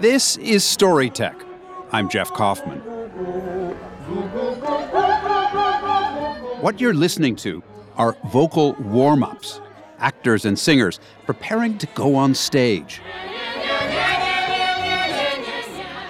This 0.00 0.36
is 0.36 0.64
Storytech. 0.64 1.42
I'm 1.90 2.10
Jeff 2.10 2.30
Kaufman. 2.32 2.80
What 6.60 6.80
you're 6.80 6.92
listening 6.92 7.36
to 7.36 7.62
are 7.96 8.16
vocal 8.30 8.74
warm 8.74 9.22
ups, 9.22 9.62
actors 9.98 10.44
and 10.44 10.58
singers 10.58 11.00
preparing 11.24 11.78
to 11.78 11.86
go 11.94 12.16
on 12.16 12.34
stage. 12.34 13.00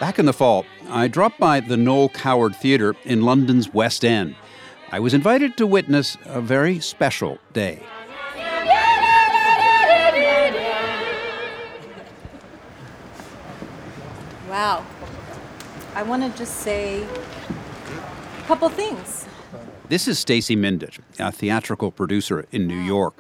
Back 0.01 0.19
in 0.19 0.27
the 0.27 0.33
fall, 0.33 0.67
I 0.89 1.07
dropped 1.07 1.39
by 1.39 1.61
the 1.61 1.77
Noel 1.77 2.09
Coward 2.09 2.57
Theatre 2.57 2.97
in 3.05 3.23
London's 3.23 3.73
West 3.73 4.05
End. 4.05 4.35
I 4.91 4.99
was 4.99 5.15
invited 5.15 5.57
to 5.57 5.67
witness 5.67 6.17
a 6.25 6.41
very 6.41 6.81
special 6.81 7.39
day. 7.53 7.83
I 15.97 16.03
want 16.03 16.23
to 16.31 16.39
just 16.39 16.57
say 16.57 17.03
a 17.05 18.43
couple 18.47 18.69
things. 18.69 19.25
This 19.89 20.07
is 20.07 20.19
Stacey 20.19 20.55
Mindich, 20.55 20.99
a 21.19 21.33
theatrical 21.33 21.91
producer 21.91 22.45
in 22.53 22.67
New 22.67 22.79
York. 22.79 23.15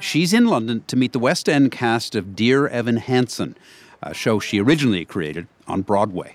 She's 0.00 0.32
in 0.32 0.48
London 0.48 0.82
to 0.88 0.96
meet 0.96 1.12
the 1.12 1.20
West 1.20 1.48
End 1.48 1.70
cast 1.70 2.16
of 2.16 2.34
Dear 2.34 2.66
Evan 2.66 2.96
Hansen, 2.96 3.56
a 4.02 4.12
show 4.12 4.40
she 4.40 4.60
originally 4.60 5.04
created 5.04 5.46
on 5.68 5.82
Broadway. 5.82 6.34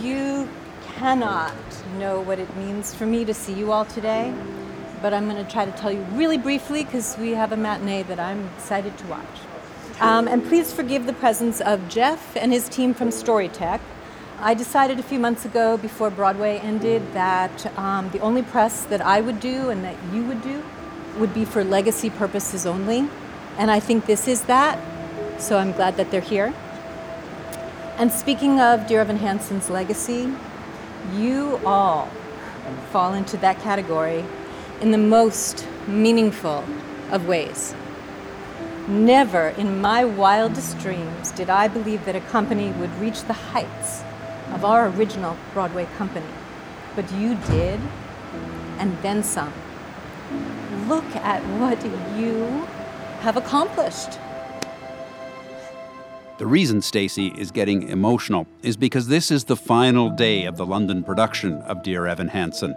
You 0.00 0.48
cannot 0.94 1.56
know 1.98 2.20
what 2.20 2.38
it 2.38 2.56
means 2.56 2.94
for 2.94 3.04
me 3.04 3.24
to 3.24 3.34
see 3.34 3.54
you 3.54 3.72
all 3.72 3.84
today, 3.84 4.32
but 5.02 5.12
I'm 5.12 5.28
going 5.28 5.44
to 5.44 5.52
try 5.52 5.64
to 5.64 5.72
tell 5.72 5.90
you 5.90 6.02
really 6.12 6.38
briefly 6.38 6.84
because 6.84 7.18
we 7.18 7.32
have 7.32 7.50
a 7.50 7.56
matinee 7.56 8.04
that 8.04 8.20
I'm 8.20 8.48
excited 8.56 8.96
to 8.96 9.06
watch. 9.08 9.26
Um, 9.98 10.28
and 10.28 10.46
please 10.46 10.72
forgive 10.72 11.06
the 11.06 11.14
presence 11.14 11.60
of 11.60 11.88
Jeff 11.88 12.36
and 12.36 12.52
his 12.52 12.68
team 12.68 12.94
from 12.94 13.08
Storytech. 13.08 13.80
I 14.44 14.54
decided 14.54 14.98
a 14.98 15.04
few 15.04 15.20
months 15.20 15.44
ago, 15.44 15.76
before 15.76 16.10
Broadway 16.10 16.58
ended, 16.58 17.12
that 17.12 17.78
um, 17.78 18.10
the 18.10 18.18
only 18.18 18.42
press 18.42 18.82
that 18.86 19.00
I 19.00 19.20
would 19.20 19.38
do 19.38 19.70
and 19.70 19.84
that 19.84 19.94
you 20.12 20.24
would 20.24 20.42
do 20.42 20.64
would 21.18 21.32
be 21.32 21.44
for 21.44 21.62
legacy 21.62 22.10
purposes 22.10 22.66
only. 22.66 23.08
And 23.56 23.70
I 23.70 23.78
think 23.78 24.06
this 24.06 24.26
is 24.26 24.42
that, 24.46 24.80
so 25.40 25.58
I'm 25.58 25.70
glad 25.70 25.96
that 25.96 26.10
they're 26.10 26.20
here. 26.20 26.52
And 27.98 28.10
speaking 28.10 28.58
of 28.58 28.88
Dear 28.88 29.02
Evan 29.02 29.18
Hansen's 29.18 29.70
legacy, 29.70 30.28
you 31.14 31.60
all 31.64 32.10
fall 32.90 33.14
into 33.14 33.36
that 33.36 33.60
category 33.60 34.24
in 34.80 34.90
the 34.90 34.98
most 34.98 35.68
meaningful 35.86 36.64
of 37.12 37.28
ways. 37.28 37.76
Never 38.88 39.50
in 39.50 39.80
my 39.80 40.04
wildest 40.04 40.80
dreams 40.80 41.30
did 41.30 41.48
I 41.48 41.68
believe 41.68 42.04
that 42.06 42.16
a 42.16 42.20
company 42.20 42.72
would 42.72 42.92
reach 42.98 43.22
the 43.22 43.34
heights 43.34 44.02
of 44.52 44.64
our 44.64 44.88
original 44.88 45.36
Broadway 45.52 45.86
company. 45.96 46.26
But 46.94 47.10
you 47.12 47.34
did, 47.46 47.80
and 48.78 48.96
then 49.02 49.22
some. 49.22 49.52
Look 50.88 51.04
at 51.16 51.42
what 51.58 51.82
you 52.18 52.66
have 53.20 53.36
accomplished. 53.36 54.18
The 56.38 56.46
reason 56.46 56.82
Stacey 56.82 57.28
is 57.38 57.52
getting 57.52 57.88
emotional 57.88 58.46
is 58.62 58.76
because 58.76 59.06
this 59.06 59.30
is 59.30 59.44
the 59.44 59.56
final 59.56 60.10
day 60.10 60.44
of 60.44 60.56
the 60.56 60.66
London 60.66 61.04
production 61.04 61.58
of 61.62 61.82
Dear 61.82 62.06
Evan 62.06 62.28
Hansen. 62.28 62.74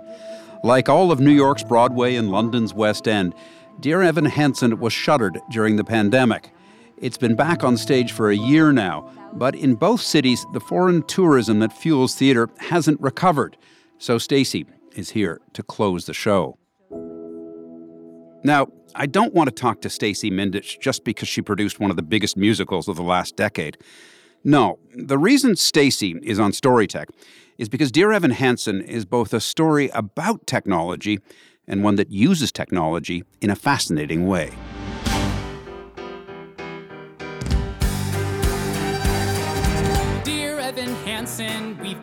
Like 0.63 0.87
all 0.87 1.11
of 1.11 1.19
New 1.19 1.31
York's 1.31 1.63
Broadway 1.63 2.15
and 2.15 2.31
London's 2.31 2.73
West 2.73 3.07
End, 3.07 3.33
Dear 3.79 4.01
Evan 4.01 4.25
Hansen 4.25 4.79
was 4.79 4.93
shuttered 4.93 5.39
during 5.49 5.77
the 5.77 5.83
pandemic. 5.83 6.51
It's 6.97 7.17
been 7.17 7.35
back 7.35 7.63
on 7.63 7.75
stage 7.75 8.11
for 8.11 8.29
a 8.29 8.35
year 8.35 8.71
now, 8.71 9.09
but 9.35 9.55
in 9.55 9.75
both 9.75 10.01
cities, 10.01 10.45
the 10.53 10.59
foreign 10.59 11.03
tourism 11.03 11.59
that 11.59 11.73
fuels 11.73 12.15
theater 12.15 12.49
hasn't 12.59 12.99
recovered. 13.01 13.57
So 13.97 14.17
Stacey 14.17 14.65
is 14.95 15.11
here 15.11 15.41
to 15.53 15.63
close 15.63 16.05
the 16.05 16.13
show. 16.13 16.57
Now, 18.43 18.67
I 18.93 19.07
don't 19.07 19.33
want 19.33 19.49
to 19.49 19.55
talk 19.55 19.81
to 19.81 19.89
Stacey 19.89 20.31
Mindich 20.31 20.79
just 20.79 21.03
because 21.03 21.27
she 21.27 21.41
produced 21.41 21.79
one 21.79 21.89
of 21.89 21.97
the 21.97 22.03
biggest 22.03 22.37
musicals 22.37 22.87
of 22.87 22.95
the 22.95 23.03
last 23.03 23.35
decade. 23.35 23.77
No, 24.43 24.77
the 24.93 25.17
reason 25.17 25.55
Stacey 25.55 26.15
is 26.21 26.39
on 26.39 26.51
Storytech 26.51 27.07
is 27.57 27.67
because 27.67 27.91
Dear 27.91 28.11
Evan 28.11 28.31
Hansen 28.31 28.81
is 28.81 29.05
both 29.05 29.33
a 29.33 29.41
story 29.41 29.89
about 29.89 30.45
technology 30.45 31.19
and 31.67 31.83
one 31.83 31.95
that 31.95 32.11
uses 32.11 32.51
technology 32.51 33.23
in 33.41 33.49
a 33.49 33.55
fascinating 33.55 34.27
way. 34.27 34.51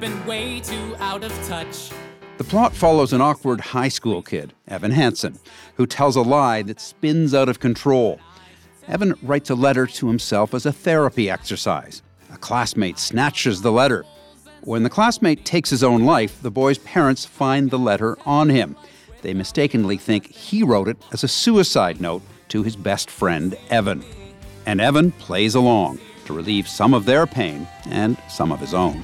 Been 0.02 0.26
way 0.26 0.58
too 0.58 0.96
out 0.98 1.22
of 1.22 1.32
touch. 1.46 1.92
The 2.36 2.42
plot 2.42 2.74
follows 2.74 3.12
an 3.12 3.20
awkward 3.20 3.60
high 3.60 3.88
school 3.88 4.20
kid, 4.20 4.52
Evan 4.66 4.90
Hansen, 4.90 5.38
who 5.76 5.86
tells 5.86 6.16
a 6.16 6.22
lie 6.22 6.62
that 6.62 6.80
spins 6.80 7.32
out 7.34 7.48
of 7.48 7.60
control. 7.60 8.18
Evan 8.88 9.14
writes 9.22 9.48
a 9.48 9.54
letter 9.54 9.86
to 9.86 10.08
himself 10.08 10.54
as 10.54 10.66
a 10.66 10.72
therapy 10.72 11.30
exercise. 11.30 12.02
A 12.32 12.36
classmate 12.36 12.98
snatches 12.98 13.62
the 13.62 13.70
letter. 13.70 14.04
When 14.62 14.82
the 14.82 14.90
classmate 14.90 15.44
takes 15.44 15.70
his 15.70 15.84
own 15.84 16.02
life, 16.02 16.42
the 16.42 16.50
boy's 16.50 16.78
parents 16.78 17.24
find 17.24 17.70
the 17.70 17.78
letter 17.78 18.18
on 18.26 18.48
him. 18.48 18.74
They 19.20 19.34
mistakenly 19.34 19.98
think 19.98 20.32
he 20.32 20.64
wrote 20.64 20.88
it 20.88 20.96
as 21.12 21.22
a 21.22 21.28
suicide 21.28 22.00
note 22.00 22.22
to 22.48 22.64
his 22.64 22.74
best 22.74 23.08
friend, 23.08 23.56
Evan. 23.70 24.04
And 24.66 24.80
Evan 24.80 25.12
plays 25.12 25.54
along 25.54 26.00
to 26.24 26.32
relieve 26.32 26.66
some 26.66 26.92
of 26.92 27.04
their 27.04 27.24
pain 27.24 27.68
and 27.86 28.16
some 28.28 28.50
of 28.50 28.58
his 28.58 28.74
own. 28.74 29.00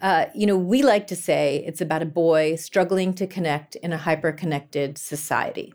Uh, 0.00 0.26
you 0.34 0.46
know, 0.46 0.58
we 0.58 0.82
like 0.82 1.06
to 1.06 1.16
say 1.16 1.62
it's 1.66 1.80
about 1.80 2.02
a 2.02 2.06
boy 2.06 2.54
struggling 2.56 3.14
to 3.14 3.26
connect 3.26 3.76
in 3.76 3.92
a 3.92 3.98
hyper 3.98 4.32
connected 4.32 4.98
society. 4.98 5.72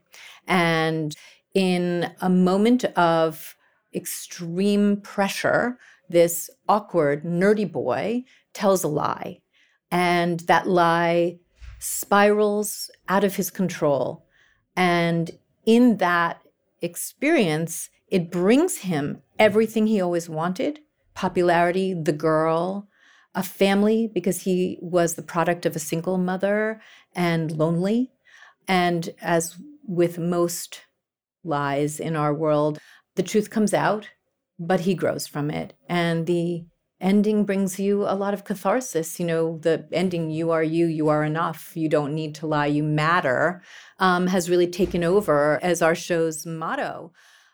And 0.48 1.16
in 1.54 2.12
a 2.22 2.30
moment 2.30 2.86
of 2.96 3.56
extreme 3.94 4.98
pressure, 5.02 5.78
this 6.10 6.50
awkward, 6.70 7.24
nerdy 7.24 7.70
boy 7.70 8.24
tells 8.54 8.84
a 8.84 8.88
lie 8.88 9.40
and 9.90 10.42
that 10.42 10.68
lie 10.68 11.40
spirals 11.80 12.90
out 13.10 13.24
of 13.24 13.36
his 13.36 13.50
control. 13.50 14.26
And 14.76 15.32
in 15.66 15.98
that 15.98 16.42
experience, 16.82 17.90
it 18.08 18.32
brings 18.32 18.80
him 18.80 19.22
everything 19.40 19.88
he 19.88 20.02
always 20.02 20.30
wanted 20.30 20.80
popularity, 21.14 21.94
the 21.94 22.14
girl, 22.14 22.88
a 23.34 23.44
family, 23.44 24.10
because 24.14 24.42
he 24.42 24.78
was 24.82 25.16
the 25.16 25.24
product 25.24 25.66
of 25.66 25.76
a 25.76 25.80
single 25.80 26.18
mother 26.18 26.82
and 27.16 27.52
lonely. 27.52 28.12
And 28.68 29.10
as 29.22 29.56
with 29.88 30.18
most 30.18 30.82
lies 31.44 32.00
in 32.00 32.16
our 32.16 32.34
world, 32.34 32.78
the 33.16 33.24
truth 33.24 33.50
comes 33.50 33.74
out, 33.74 34.10
but 34.60 34.82
he 34.82 34.94
grows 34.94 35.28
from 35.28 35.50
it. 35.50 35.74
And 35.88 36.28
the 36.28 36.66
ending 37.00 37.46
brings 37.46 37.80
you 37.80 38.04
a 38.04 38.16
lot 38.16 38.34
of 38.34 38.44
catharsis. 38.44 39.20
You 39.20 39.26
know, 39.26 39.58
the 39.58 39.88
ending, 39.92 40.30
you 40.30 40.52
are 40.52 40.64
you, 40.64 40.86
you 40.86 41.10
are 41.10 41.24
enough, 41.24 41.72
you 41.76 41.90
don't 41.90 42.14
need 42.14 42.36
to 42.36 42.48
lie, 42.48 42.68
you 42.68 42.84
matter, 42.84 43.64
um, 44.00 44.28
has 44.28 44.50
really 44.50 44.68
taken 44.68 45.04
over 45.04 45.60
as 45.64 45.82
our 45.82 45.96
show's 45.96 46.46
motto. 46.46 47.12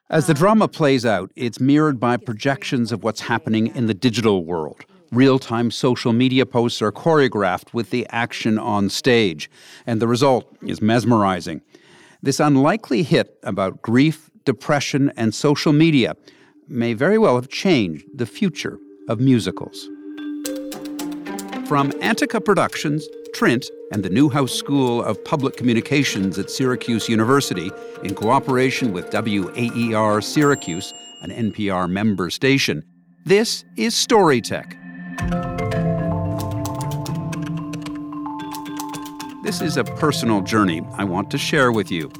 As 0.09 0.28
the 0.28 0.34
drama 0.34 0.68
plays 0.68 1.06
out, 1.06 1.32
it's 1.36 1.59
mirrored 1.59 2.00
by 2.00 2.18
projections 2.18 2.92
of 2.92 3.04
what's 3.04 3.22
happening 3.22 3.68
in 3.76 3.88
the 3.88 3.94
digital 3.94 4.46
world. 4.46 4.84
Real 5.12 5.40
time 5.40 5.72
social 5.72 6.12
media 6.12 6.45
posts 6.45 6.81
are 6.81 6.91
choreographed 6.91 7.73
with 7.73 7.91
the 7.91 8.06
action 8.09 8.59
on 8.59 8.90
stage, 8.90 9.50
and 9.85 10.01
the 10.01 10.07
result 10.07 10.53
is 10.62 10.81
mesmerizing. 10.81 11.62
This 12.22 12.41
unlikely 12.41 13.03
hit 13.03 13.40
about 13.44 13.81
grief, 13.81 14.29
depression, 14.43 15.14
and 15.16 15.34
social 15.34 15.72
media 15.72 16.16
may 16.67 16.93
very 16.93 17.17
well 17.17 17.35
have 17.35 17.47
changed 17.47 18.05
the 18.14 18.26
future 18.26 18.78
of 19.08 19.22
musicals. 19.22 19.87
From 21.67 21.93
Antica 22.02 22.41
Productions, 22.41 23.08
Trint, 23.34 23.66
and 23.93 24.03
the 24.03 24.09
Newhouse 24.09 24.53
School 24.53 25.02
of 25.02 25.23
Public 25.23 25.55
Communications 25.55 26.37
at 26.37 26.49
Syracuse 26.49 27.08
University, 27.08 27.72
in 28.03 28.14
cooperation 28.14 28.91
with 28.91 29.09
WAER 29.11 30.22
Syracuse, 30.22 30.93
an 31.22 31.29
NPR 31.32 31.90
member 31.90 32.29
station, 32.29 32.84
this 33.26 33.64
is 33.78 33.93
Storytech. 33.93 34.86
This 39.43 39.61
is 39.61 39.78
a 39.78 39.84
personal 39.84 40.41
journey 40.41 40.81
I 40.97 41.03
want 41.03 41.31
to 41.31 41.37
share 41.37 41.72
with 41.72 41.91
you. 41.91 42.11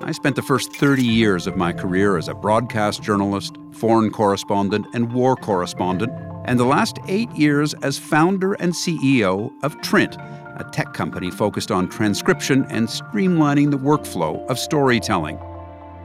I 0.00 0.12
spent 0.12 0.36
the 0.36 0.42
first 0.42 0.74
30 0.74 1.04
years 1.04 1.46
of 1.46 1.56
my 1.56 1.72
career 1.72 2.16
as 2.16 2.28
a 2.28 2.34
broadcast 2.34 3.02
journalist, 3.02 3.56
foreign 3.72 4.10
correspondent, 4.10 4.86
and 4.94 5.12
war 5.12 5.36
correspondent 5.36 6.10
and 6.44 6.58
the 6.58 6.64
last 6.64 6.98
eight 7.06 7.30
years 7.32 7.74
as 7.82 7.98
founder 7.98 8.54
and 8.54 8.72
CEO 8.72 9.52
of 9.62 9.80
Trint, 9.82 10.16
a 10.16 10.68
tech 10.72 10.94
company 10.94 11.30
focused 11.30 11.70
on 11.70 11.88
transcription 11.88 12.64
and 12.70 12.88
streamlining 12.88 13.70
the 13.70 13.78
workflow 13.78 14.44
of 14.46 14.58
storytelling. 14.58 15.38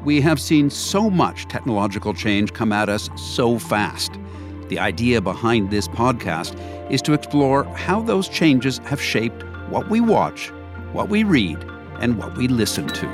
We 0.04 0.22
have 0.22 0.40
seen 0.40 0.70
so 0.70 1.10
much 1.10 1.48
technological 1.48 2.14
change 2.14 2.54
come 2.54 2.72
at 2.72 2.90
us 2.90 3.10
so 3.16 3.58
fast. 3.58 4.20
The 4.68 4.80
idea 4.80 5.22
behind 5.22 5.70
this 5.70 5.88
podcast 5.88 6.60
is 6.92 7.02
to 7.04 7.14
explore 7.14 7.64
how 7.76 8.02
those 8.02 8.28
changes 8.28 8.80
have 8.80 9.02
shaped 9.02 9.44
what 9.70 9.90
we 9.90 10.02
watch, 10.02 10.50
what 10.92 11.10
we 11.10 11.24
read, 11.24 11.64
and 12.00 12.18
what 12.18 12.36
we 12.38 12.48
listen 12.48 12.88
to. 12.88 13.08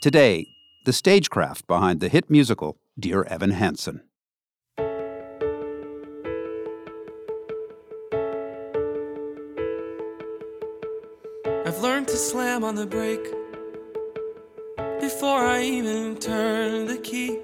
Today, 0.00 0.46
the 0.84 0.92
stagecraft 0.92 1.66
behind 1.66 2.00
the 2.00 2.08
hit 2.08 2.30
musical 2.30 2.78
Dear 2.98 3.24
Evan 3.24 3.50
Hansen. 3.50 4.02
I've 11.66 11.80
learned 11.82 12.08
to 12.08 12.16
slam 12.16 12.64
on 12.64 12.74
the 12.74 12.86
brake 12.86 13.26
before 15.00 15.40
I 15.44 15.62
even 15.62 16.16
turn 16.16 16.86
the 16.86 16.96
key, 16.96 17.38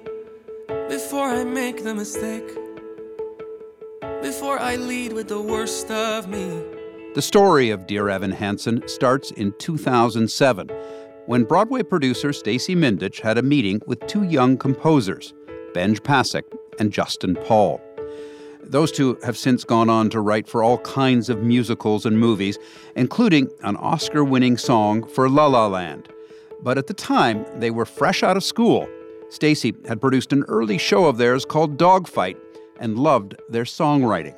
before 0.89 1.27
I 1.27 1.43
make 1.43 1.83
the 1.83 1.95
mistake, 1.95 2.47
before 4.21 4.59
I 4.59 4.75
lead 4.75 5.13
with 5.13 5.27
the 5.27 5.41
worst 5.41 5.89
of 5.89 6.27
me. 6.27 6.63
The 7.15 7.23
story 7.23 7.71
of 7.71 7.87
Dear 7.87 8.07
Evan 8.09 8.29
Hansen 8.29 8.87
starts 8.87 9.31
in 9.31 9.53
2007 9.57 10.69
when 11.25 11.43
Broadway 11.43 11.81
producer 11.81 12.31
Stacey 12.31 12.75
Mindich 12.75 13.21
had 13.21 13.39
a 13.39 13.41
meeting 13.41 13.81
with 13.87 14.05
two 14.05 14.23
young 14.25 14.57
composers, 14.57 15.33
Benj 15.73 16.03
Pasek 16.03 16.43
and 16.79 16.91
Justin 16.91 17.35
Paul. 17.35 17.81
Those 18.61 18.91
two 18.91 19.17
have 19.23 19.37
since 19.37 19.63
gone 19.63 19.89
on 19.89 20.11
to 20.11 20.21
write 20.21 20.47
for 20.47 20.61
all 20.61 20.77
kinds 20.79 21.29
of 21.29 21.41
musicals 21.41 22.05
and 22.05 22.19
movies, 22.19 22.59
including 22.95 23.49
an 23.63 23.75
Oscar 23.77 24.23
winning 24.23 24.55
song 24.57 25.07
for 25.07 25.29
La 25.29 25.47
La 25.47 25.65
Land. 25.65 26.09
But 26.61 26.77
at 26.77 26.85
the 26.85 26.93
time, 26.93 27.43
they 27.59 27.71
were 27.71 27.85
fresh 27.85 28.21
out 28.21 28.37
of 28.37 28.43
school. 28.43 28.87
Stacey 29.29 29.73
had 29.87 29.99
produced 29.99 30.31
an 30.33 30.43
early 30.47 30.77
show 30.77 31.05
of 31.05 31.17
theirs 31.17 31.45
called 31.45 31.77
Dogfight 31.77 32.37
and 32.79 32.97
loved 32.97 33.35
their 33.49 33.63
songwriting. 33.63 34.35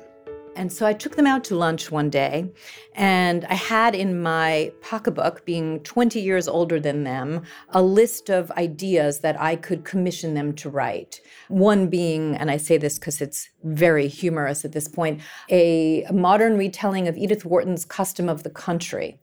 And 0.56 0.72
so 0.72 0.86
I 0.86 0.92
took 0.92 1.14
them 1.14 1.26
out 1.26 1.44
to 1.44 1.54
lunch 1.54 1.92
one 1.92 2.10
day, 2.10 2.50
and 2.94 3.44
I 3.44 3.54
had 3.54 3.94
in 3.94 4.20
my 4.20 4.72
pocketbook, 4.80 5.44
being 5.44 5.78
20 5.84 6.20
years 6.20 6.48
older 6.48 6.80
than 6.80 7.04
them, 7.04 7.44
a 7.68 7.80
list 7.80 8.28
of 8.28 8.50
ideas 8.52 9.20
that 9.20 9.40
I 9.40 9.54
could 9.54 9.84
commission 9.84 10.34
them 10.34 10.52
to 10.54 10.68
write. 10.68 11.20
One 11.46 11.86
being, 11.86 12.34
and 12.34 12.50
I 12.50 12.56
say 12.56 12.76
this 12.76 12.98
because 12.98 13.20
it's 13.20 13.48
very 13.62 14.08
humorous 14.08 14.64
at 14.64 14.72
this 14.72 14.88
point, 14.88 15.20
a 15.48 16.04
modern 16.12 16.58
retelling 16.58 17.06
of 17.06 17.16
Edith 17.16 17.44
Wharton's 17.44 17.84
Custom 17.84 18.28
of 18.28 18.42
the 18.42 18.50
Country. 18.50 19.20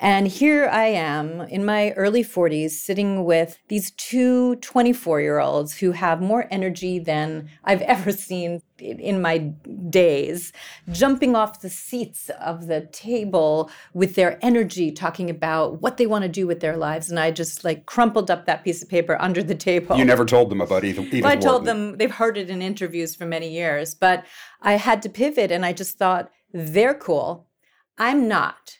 And 0.00 0.28
here 0.28 0.68
I 0.68 0.86
am 0.86 1.40
in 1.40 1.64
my 1.64 1.90
early 1.92 2.22
40s 2.22 2.70
sitting 2.70 3.24
with 3.24 3.58
these 3.66 3.90
two 3.92 4.54
24 4.56 5.20
year 5.20 5.40
olds 5.40 5.76
who 5.76 5.90
have 5.90 6.22
more 6.22 6.46
energy 6.52 7.00
than 7.00 7.48
I've 7.64 7.82
ever 7.82 8.12
seen 8.12 8.62
in 8.78 9.20
my 9.20 9.38
days, 9.90 10.52
jumping 10.92 11.34
off 11.34 11.62
the 11.62 11.68
seats 11.68 12.30
of 12.40 12.68
the 12.68 12.82
table 12.92 13.72
with 13.92 14.14
their 14.14 14.38
energy, 14.40 14.92
talking 14.92 15.28
about 15.28 15.82
what 15.82 15.96
they 15.96 16.06
want 16.06 16.22
to 16.22 16.28
do 16.28 16.46
with 16.46 16.60
their 16.60 16.76
lives. 16.76 17.10
And 17.10 17.18
I 17.18 17.32
just 17.32 17.64
like 17.64 17.86
crumpled 17.86 18.30
up 18.30 18.46
that 18.46 18.62
piece 18.62 18.80
of 18.80 18.88
paper 18.88 19.20
under 19.20 19.42
the 19.42 19.56
table. 19.56 19.96
You 19.96 20.04
never 20.04 20.24
told 20.24 20.48
them 20.48 20.60
about 20.60 20.84
Edith, 20.84 21.06
Edith 21.06 21.24
well, 21.24 21.32
I 21.32 21.36
told 21.36 21.64
them 21.64 21.96
they've 21.96 22.08
heard 22.08 22.38
it 22.38 22.50
in 22.50 22.62
interviews 22.62 23.16
for 23.16 23.26
many 23.26 23.50
years, 23.50 23.96
but 23.96 24.24
I 24.62 24.74
had 24.74 25.02
to 25.02 25.08
pivot 25.08 25.50
and 25.50 25.66
I 25.66 25.72
just 25.72 25.98
thought, 25.98 26.30
they're 26.52 26.94
cool. 26.94 27.48
I'm 27.98 28.28
not 28.28 28.78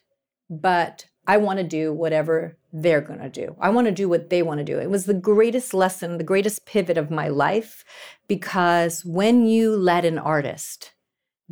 but 0.49 1.07
I 1.29 1.37
want 1.37 1.59
to 1.59 1.65
do 1.65 1.93
whatever 1.93 2.57
they're 2.73 3.03
going 3.03 3.21
to 3.21 3.29
do. 3.29 3.55
I 3.61 3.69
want 3.69 3.87
to 3.87 3.93
do 3.93 4.09
what 4.09 4.31
they 4.31 4.43
want 4.43 4.59
to 4.59 4.65
do. 4.65 4.79
It 4.79 4.89
was 4.89 5.05
the 5.05 5.13
greatest 5.13 5.75
lesson, 5.75 6.17
the 6.17 6.25
greatest 6.25 6.65
pivot 6.65 6.97
of 6.97 7.11
my 7.11 7.29
life 7.29 7.85
because 8.27 9.05
when 9.05 9.47
you 9.47 9.77
let 9.77 10.07
an 10.07 10.19
artist 10.19 10.95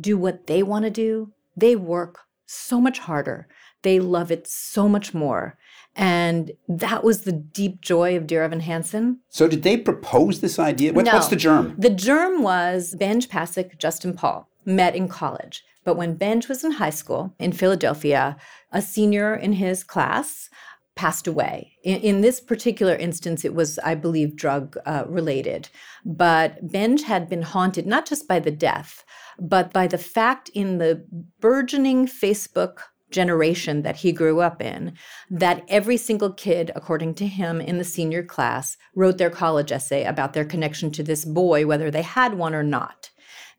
do 0.01 0.17
what 0.17 0.47
they 0.47 0.63
want 0.63 0.85
to 0.85 0.91
do, 0.91 1.31
they 1.55 1.75
work 1.75 2.21
so 2.47 2.81
much 2.81 2.97
harder. 2.99 3.47
They 3.83 3.99
love 3.99 4.31
it 4.31 4.47
so 4.47 4.89
much 4.89 5.13
more. 5.13 5.59
And 5.95 6.51
that 6.67 7.03
was 7.03 7.21
the 7.21 7.31
deep 7.31 7.81
joy 7.81 8.17
of 8.17 8.25
Dear 8.25 8.43
Evan 8.43 8.61
Hansen. 8.61 9.19
So, 9.29 9.47
did 9.47 9.63
they 9.63 9.77
propose 9.77 10.41
this 10.41 10.59
idea? 10.59 10.93
What, 10.93 11.05
no. 11.05 11.13
What's 11.13 11.29
the 11.29 11.35
germ? 11.35 11.75
The 11.77 11.89
germ 11.89 12.43
was 12.43 12.95
Benj 12.95 13.29
Pasek, 13.29 13.79
Justin 13.79 14.13
Paul 14.13 14.47
met 14.67 14.95
in 14.95 15.07
college. 15.07 15.63
But 15.83 15.95
when 15.95 16.15
Benj 16.15 16.47
was 16.47 16.63
in 16.63 16.73
high 16.73 16.91
school 16.91 17.33
in 17.39 17.53
Philadelphia, 17.53 18.37
a 18.71 18.81
senior 18.81 19.33
in 19.33 19.53
his 19.53 19.83
class 19.83 20.49
passed 20.95 21.27
away. 21.27 21.71
In, 21.83 22.01
in, 22.01 22.21
this 22.21 22.41
particular 22.41 22.95
instance, 22.95 23.45
it 23.45 23.53
was, 23.53 23.79
I 23.79 23.95
believe, 23.95 24.35
drug 24.35 24.75
uh, 24.85 25.05
related. 25.07 25.69
But 26.03 26.71
Benj 26.71 27.03
had 27.03 27.29
been 27.29 27.43
haunted 27.43 27.85
not 27.85 28.05
just 28.05 28.27
by 28.27 28.39
the 28.39 28.51
death, 28.51 29.05
but 29.39 29.71
by 29.71 29.87
the 29.87 29.99
fact 29.99 30.49
in 30.53 30.79
the 30.79 31.05
burgeoning 31.39 32.07
Facebook 32.07 32.79
generation 33.11 33.83
that 33.83 33.97
he 33.97 34.11
grew 34.11 34.41
up 34.41 34.61
in 34.61 34.93
that 35.29 35.63
every 35.69 35.97
single 35.97 36.33
kid, 36.33 36.71
according 36.75 37.13
to 37.13 37.27
him, 37.27 37.61
in 37.61 37.77
the 37.77 37.83
senior 37.83 38.23
class 38.23 38.75
wrote 38.95 39.17
their 39.17 39.29
college 39.29 39.71
essay 39.71 40.03
about 40.03 40.33
their 40.33 40.43
connection 40.43 40.91
to 40.91 41.03
this 41.03 41.23
boy, 41.23 41.65
whether 41.65 41.89
they 41.89 42.01
had 42.01 42.33
one 42.33 42.53
or 42.53 42.63
not. 42.63 43.11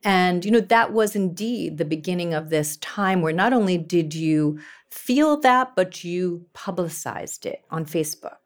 And, 0.05 0.45
you 0.45 0.50
know, 0.50 0.61
that 0.61 0.93
was 0.93 1.17
indeed 1.17 1.79
the 1.79 1.85
beginning 1.85 2.33
of 2.33 2.50
this 2.50 2.77
time 2.79 3.21
where 3.21 3.33
not 3.33 3.53
only 3.53 3.79
did 3.79 4.15
you 4.15 4.59
feel 4.91 5.41
that, 5.41 5.75
but 5.75 6.05
you 6.05 6.47
publicized 6.53 7.47
it 7.47 7.65
on 7.71 7.85
Facebook. 7.85 8.37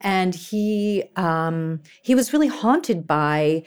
And 0.00 0.34
he 0.34 1.04
um, 1.16 1.80
he 2.02 2.14
was 2.14 2.32
really 2.32 2.48
haunted 2.48 3.06
by 3.06 3.64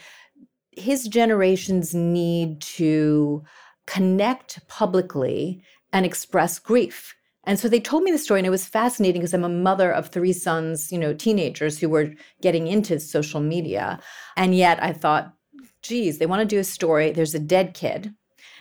his 0.72 1.06
generation's 1.06 1.94
need 1.94 2.60
to 2.62 3.44
connect 3.86 4.66
publicly 4.68 5.62
and 5.92 6.06
express 6.06 6.58
grief. 6.58 7.14
And 7.44 7.58
so 7.58 7.68
they 7.68 7.80
told 7.80 8.04
me 8.04 8.12
the 8.12 8.18
story, 8.18 8.40
and 8.40 8.46
it 8.46 8.50
was 8.50 8.64
fascinating 8.64 9.20
because 9.20 9.34
I'm 9.34 9.44
a 9.44 9.48
mother 9.48 9.92
of 9.92 10.08
three 10.08 10.32
sons, 10.32 10.92
you 10.92 10.98
know, 10.98 11.12
teenagers 11.12 11.78
who 11.78 11.88
were 11.88 12.14
getting 12.40 12.68
into 12.68 13.00
social 13.00 13.40
media. 13.40 14.00
And 14.36 14.54
yet 14.54 14.82
I 14.82 14.92
thought, 14.92 15.34
geez, 15.82 16.18
they 16.18 16.26
want 16.26 16.40
to 16.40 16.46
do 16.46 16.60
a 16.60 16.64
story. 16.64 17.10
There's 17.10 17.34
a 17.34 17.38
dead 17.38 17.74
kid. 17.74 18.14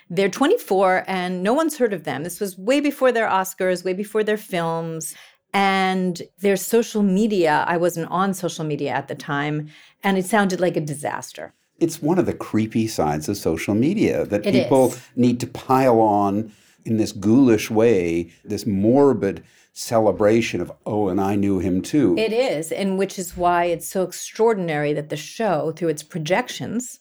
They're 0.10 0.30
24 0.30 1.06
and 1.08 1.42
no 1.42 1.54
one's 1.54 1.78
heard 1.78 1.94
of 1.94 2.04
them. 2.04 2.24
This 2.24 2.40
was 2.40 2.58
way 2.58 2.82
before 2.82 3.12
their 3.12 3.30
Oscars, 3.30 3.86
way 3.86 3.94
before 3.94 4.24
their 4.24 4.38
films. 4.38 5.16
And 5.54 6.22
their 6.40 6.58
social 6.58 7.04
media, 7.04 7.66
I 7.68 7.78
wasn't 7.78 8.10
on 8.10 8.34
social 8.34 8.64
media 8.64 8.92
at 8.92 9.10
the 9.10 9.16
time, 9.16 9.70
and 10.02 10.18
it 10.18 10.26
sounded 10.26 10.62
like 10.62 10.78
a 10.78 10.82
disaster. 10.82 11.54
It's 11.78 12.02
one 12.02 12.18
of 12.18 12.26
the 12.26 12.34
creepy 12.34 12.88
sides 12.88 13.28
of 13.28 13.36
social 13.36 13.76
media 13.76 14.26
that 14.28 14.46
it 14.46 14.54
people 14.54 14.90
is. 14.94 15.02
need 15.16 15.40
to 15.42 15.48
pile 15.48 16.00
on 16.00 16.54
in 16.86 16.98
this 16.98 17.12
ghoulish 17.12 17.70
way, 17.70 18.32
this 18.46 18.66
morbid 18.66 19.44
celebration 19.74 20.62
of, 20.62 20.72
oh, 20.86 21.08
and 21.08 21.20
I 21.20 21.36
knew 21.36 21.60
him 21.60 21.82
too. 21.82 22.16
It 22.18 22.34
is, 22.34 22.72
and 22.72 22.98
which 22.98 23.18
is 23.18 23.38
why 23.38 23.66
it's 23.66 23.88
so 23.88 24.04
extraordinary 24.04 24.94
that 24.94 25.10
the 25.10 25.18
show, 25.18 25.72
through 25.72 25.90
its 25.90 26.04
projections 26.04 27.00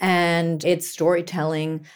and 0.00 0.64
its 0.64 0.86
storytelling, 0.88 1.86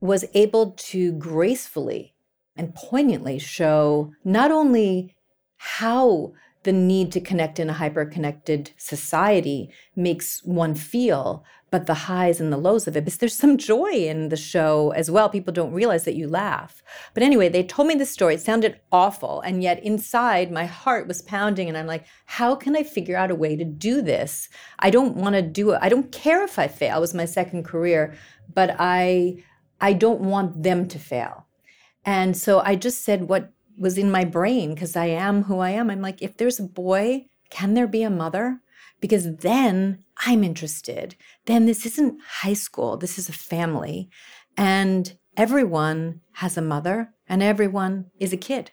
was 0.00 0.24
able 0.34 0.72
to 0.72 1.12
gracefully 1.12 2.14
and 2.56 2.74
poignantly 2.74 3.38
show 3.38 4.12
not 4.24 4.50
only 4.50 5.14
how 5.58 6.32
the 6.66 6.72
need 6.72 7.12
to 7.12 7.20
connect 7.20 7.58
in 7.58 7.70
a 7.70 7.72
hyper 7.72 8.04
connected 8.04 8.72
society 8.76 9.70
makes 9.94 10.42
one 10.44 10.74
feel, 10.74 11.44
but 11.70 11.86
the 11.86 11.94
highs 11.94 12.40
and 12.40 12.52
the 12.52 12.56
lows 12.56 12.88
of 12.88 12.96
it. 12.96 13.06
There's 13.06 13.34
some 13.36 13.56
joy 13.56 13.92
in 13.92 14.28
the 14.30 14.36
show 14.36 14.90
as 14.90 15.08
well. 15.08 15.28
People 15.28 15.54
don't 15.54 15.72
realize 15.72 16.04
that 16.04 16.16
you 16.16 16.28
laugh. 16.28 16.82
But 17.14 17.22
anyway, 17.22 17.48
they 17.48 17.62
told 17.62 17.86
me 17.86 17.94
this 17.94 18.10
story. 18.10 18.34
It 18.34 18.40
sounded 18.40 18.80
awful. 18.90 19.40
And 19.42 19.62
yet 19.62 19.82
inside, 19.84 20.50
my 20.50 20.66
heart 20.66 21.06
was 21.06 21.22
pounding. 21.22 21.68
And 21.68 21.78
I'm 21.78 21.86
like, 21.86 22.04
how 22.26 22.56
can 22.56 22.74
I 22.74 22.82
figure 22.82 23.16
out 23.16 23.30
a 23.30 23.36
way 23.36 23.54
to 23.54 23.64
do 23.64 24.02
this? 24.02 24.48
I 24.80 24.90
don't 24.90 25.16
want 25.16 25.36
to 25.36 25.42
do 25.42 25.70
it. 25.70 25.78
I 25.80 25.88
don't 25.88 26.10
care 26.10 26.42
if 26.42 26.58
I 26.58 26.66
fail. 26.66 26.98
It 26.98 27.00
was 27.00 27.14
my 27.14 27.26
second 27.26 27.62
career, 27.64 28.14
but 28.52 28.74
I 28.78 29.42
I 29.80 29.92
don't 29.92 30.22
want 30.22 30.64
them 30.64 30.88
to 30.88 30.98
fail. 30.98 31.46
And 32.04 32.36
so 32.36 32.60
I 32.60 32.74
just 32.74 33.04
said 33.04 33.28
what 33.28 33.52
was 33.76 33.98
in 33.98 34.10
my 34.10 34.24
brain 34.24 34.74
because 34.74 34.96
I 34.96 35.06
am 35.06 35.44
who 35.44 35.58
I 35.58 35.70
am. 35.70 35.90
I'm 35.90 36.02
like, 36.02 36.22
if 36.22 36.36
there's 36.36 36.58
a 36.58 36.64
boy, 36.64 37.26
can 37.50 37.74
there 37.74 37.86
be 37.86 38.02
a 38.02 38.10
mother? 38.10 38.60
Because 39.00 39.36
then 39.36 40.04
I'm 40.24 40.42
interested. 40.42 41.16
Then 41.44 41.66
this 41.66 41.84
isn't 41.84 42.20
high 42.40 42.54
school, 42.54 42.96
this 42.96 43.18
is 43.18 43.28
a 43.28 43.32
family. 43.32 44.08
And 44.56 45.16
everyone 45.36 46.22
has 46.34 46.56
a 46.56 46.62
mother 46.62 47.12
and 47.28 47.42
everyone 47.42 48.06
is 48.18 48.32
a 48.32 48.38
kid. 48.38 48.72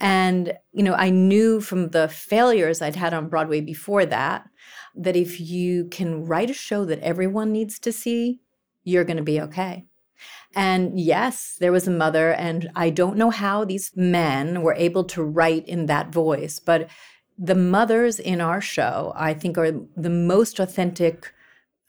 And, 0.00 0.54
you 0.72 0.82
know, 0.82 0.94
I 0.94 1.10
knew 1.10 1.60
from 1.60 1.90
the 1.90 2.08
failures 2.08 2.82
I'd 2.82 2.96
had 2.96 3.14
on 3.14 3.28
Broadway 3.28 3.60
before 3.60 4.04
that, 4.06 4.48
that 4.94 5.16
if 5.16 5.40
you 5.40 5.86
can 5.86 6.26
write 6.26 6.50
a 6.50 6.54
show 6.54 6.84
that 6.84 6.98
everyone 7.00 7.52
needs 7.52 7.78
to 7.80 7.92
see, 7.92 8.40
you're 8.84 9.04
going 9.04 9.16
to 9.16 9.22
be 9.22 9.40
okay. 9.40 9.86
And 10.54 11.00
yes, 11.00 11.56
there 11.60 11.72
was 11.72 11.88
a 11.88 11.90
mother, 11.90 12.32
and 12.32 12.70
I 12.76 12.90
don't 12.90 13.16
know 13.16 13.30
how 13.30 13.64
these 13.64 13.90
men 13.96 14.62
were 14.62 14.74
able 14.74 15.04
to 15.04 15.22
write 15.22 15.66
in 15.66 15.86
that 15.86 16.12
voice, 16.12 16.58
but 16.58 16.90
The 17.38 17.54
mothers 17.54 18.18
in 18.20 18.40
our 18.40 18.60
show, 18.60 19.12
I 19.16 19.34
think, 19.34 19.56
are 19.56 19.72
the 19.96 20.10
most 20.10 20.60
authentic 20.60 21.32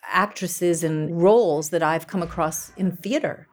actresses 0.03 0.83
and 0.83 1.21
roles 1.21 1.69
that 1.69 1.83
I've 1.83 2.07
come 2.07 2.23
across 2.23 2.71
in 2.75 2.95
theater. 2.95 3.47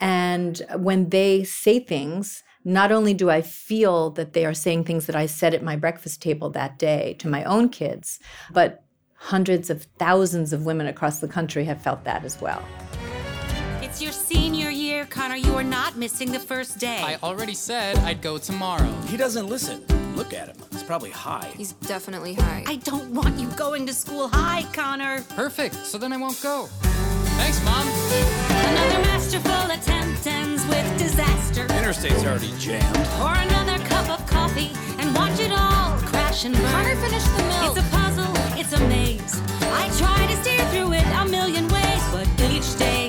And 0.00 0.60
when 0.76 1.10
they 1.10 1.44
say 1.44 1.78
things, 1.78 2.42
not 2.64 2.90
only 2.90 3.14
do 3.14 3.30
I 3.30 3.42
feel 3.42 4.10
that 4.10 4.32
they 4.32 4.44
are 4.44 4.54
saying 4.54 4.84
things 4.84 5.06
that 5.06 5.16
I 5.16 5.26
said 5.26 5.54
at 5.54 5.62
my 5.62 5.76
breakfast 5.76 6.20
table 6.20 6.50
that 6.50 6.78
day 6.78 7.14
to 7.20 7.28
my 7.28 7.44
own 7.44 7.68
kids, 7.68 8.18
but 8.50 8.82
hundreds 9.14 9.70
of 9.70 9.84
thousands 9.98 10.52
of 10.52 10.66
women 10.66 10.86
across 10.86 11.20
the 11.20 11.28
country 11.28 11.64
have 11.64 11.80
felt 11.80 12.04
that 12.04 12.24
as 12.24 12.40
well. 12.40 12.62
Connor. 15.06 15.36
You 15.36 15.54
are 15.54 15.64
not 15.64 15.96
missing 15.96 16.32
the 16.32 16.38
first 16.38 16.78
day. 16.78 17.00
I 17.02 17.16
already 17.22 17.54
said 17.54 17.96
I'd 17.98 18.20
go 18.20 18.38
tomorrow. 18.38 18.90
He 19.06 19.16
doesn't 19.16 19.46
listen. 19.46 19.84
Look 20.14 20.32
at 20.32 20.48
him. 20.48 20.56
He's 20.72 20.82
probably 20.82 21.10
high. 21.10 21.52
He's 21.56 21.72
definitely 21.72 22.34
high. 22.34 22.64
I 22.66 22.76
don't 22.76 23.12
want 23.14 23.38
you 23.38 23.48
going 23.50 23.86
to 23.86 23.92
school 23.92 24.28
high, 24.28 24.64
Connor. 24.72 25.22
Perfect, 25.30 25.74
so 25.74 25.98
then 25.98 26.12
I 26.12 26.16
won't 26.16 26.40
go. 26.42 26.68
Thanks, 27.36 27.62
Mom. 27.64 27.86
Another 28.48 29.00
masterful 29.04 29.70
attempt 29.70 30.26
ends 30.26 30.66
with 30.66 30.98
disaster. 30.98 31.64
Interstate's 31.74 32.24
already 32.24 32.52
jammed. 32.58 32.96
Pour 33.18 33.34
another 33.34 33.78
cup 33.84 34.08
of 34.08 34.26
coffee 34.26 34.72
and 34.98 35.14
watch 35.14 35.38
it 35.38 35.52
all 35.52 35.98
crash 36.00 36.44
and 36.44 36.54
burn. 36.54 36.64
Connor 36.72 36.96
finished 36.96 37.36
the 37.36 37.42
milk. 37.44 37.76
It's 37.76 37.86
a 37.86 37.90
puzzle, 37.96 38.32
it's 38.58 38.72
a 38.72 38.80
maze. 38.88 39.40
I 39.60 39.88
try 39.98 40.26
to 40.26 40.36
steer 40.42 40.64
through 40.70 40.94
it 40.94 41.06
a 41.06 41.26
million 41.28 41.68
ways, 41.68 42.02
but 42.10 42.26
each 42.50 42.76
day's 42.78 43.05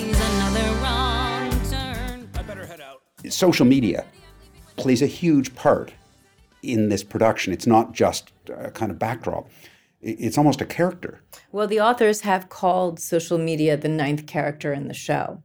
Social 3.30 3.66
media 3.66 4.06
plays 4.76 5.02
a 5.02 5.08
huge 5.08 5.56
part 5.56 5.94
in 6.64 6.90
this 6.90 7.04
production. 7.04 7.54
It's 7.54 7.68
not 7.68 7.94
just 7.94 8.32
a 8.50 8.72
kind 8.72 8.92
of 8.92 9.00
backdrop, 9.00 9.48
it's 10.02 10.38
almost 10.38 10.62
a 10.62 10.66
character. 10.66 11.22
Well, 11.52 11.68
the 11.68 11.82
authors 11.82 12.22
have 12.22 12.50
called 12.50 13.00
social 13.00 13.38
media 13.38 13.78
the 13.78 13.90
ninth 13.90 14.28
character 14.28 14.74
in 14.74 14.88
the 14.88 14.94
show. 14.94 15.42